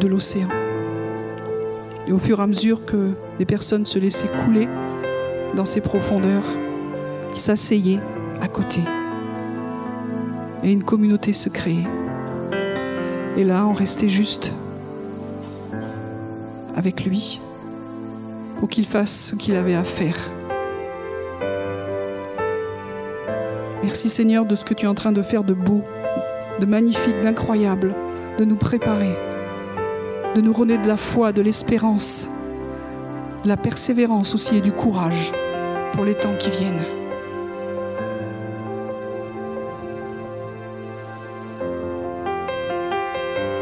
[0.00, 0.48] de l'océan.
[2.06, 4.68] Et au fur et à mesure que des personnes se laissaient couler
[5.56, 6.44] dans ces profondeurs,
[7.34, 8.00] il s'asseyait
[8.40, 8.80] à côté.
[10.62, 11.86] Et une communauté se créait.
[13.36, 14.52] Et là, on restait juste
[16.76, 17.40] avec lui
[18.58, 20.37] pour qu'il fasse ce qu'il avait à faire.
[23.82, 25.82] Merci Seigneur de ce que tu es en train de faire de beau,
[26.58, 27.94] de magnifique, d'incroyable,
[28.36, 29.16] de nous préparer,
[30.34, 32.28] de nous redonner de la foi, de l'espérance,
[33.44, 35.32] de la persévérance aussi et du courage
[35.92, 36.82] pour les temps qui viennent.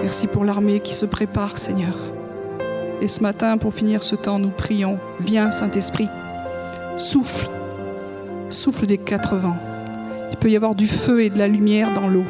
[0.00, 1.94] Merci pour l'armée qui se prépare, Seigneur.
[3.02, 4.98] Et ce matin, pour finir ce temps, nous prions.
[5.20, 6.08] Viens, Saint-Esprit,
[6.96, 7.50] souffle,
[8.48, 9.75] souffle des quatre vents.
[10.30, 12.24] Il peut y avoir du feu et de la lumière dans l'eau.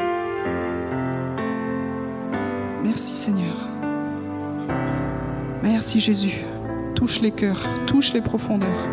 [2.84, 3.68] Merci, Seigneur.
[5.62, 6.44] Merci, Jésus.
[6.94, 8.88] Touche les cœurs, touche les profondeurs.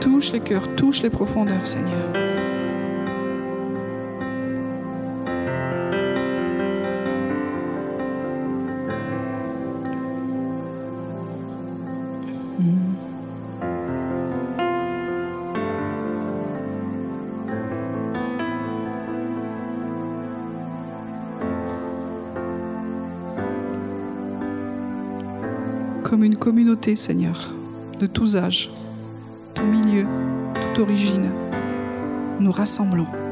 [0.00, 2.07] Touche les cœurs, touche les profondeurs, Seigneur.
[26.48, 27.52] Communauté, Seigneur,
[28.00, 28.70] de tous âges,
[29.52, 30.06] tout milieu,
[30.58, 31.30] toute origine.
[32.40, 33.27] Nous rassemblons.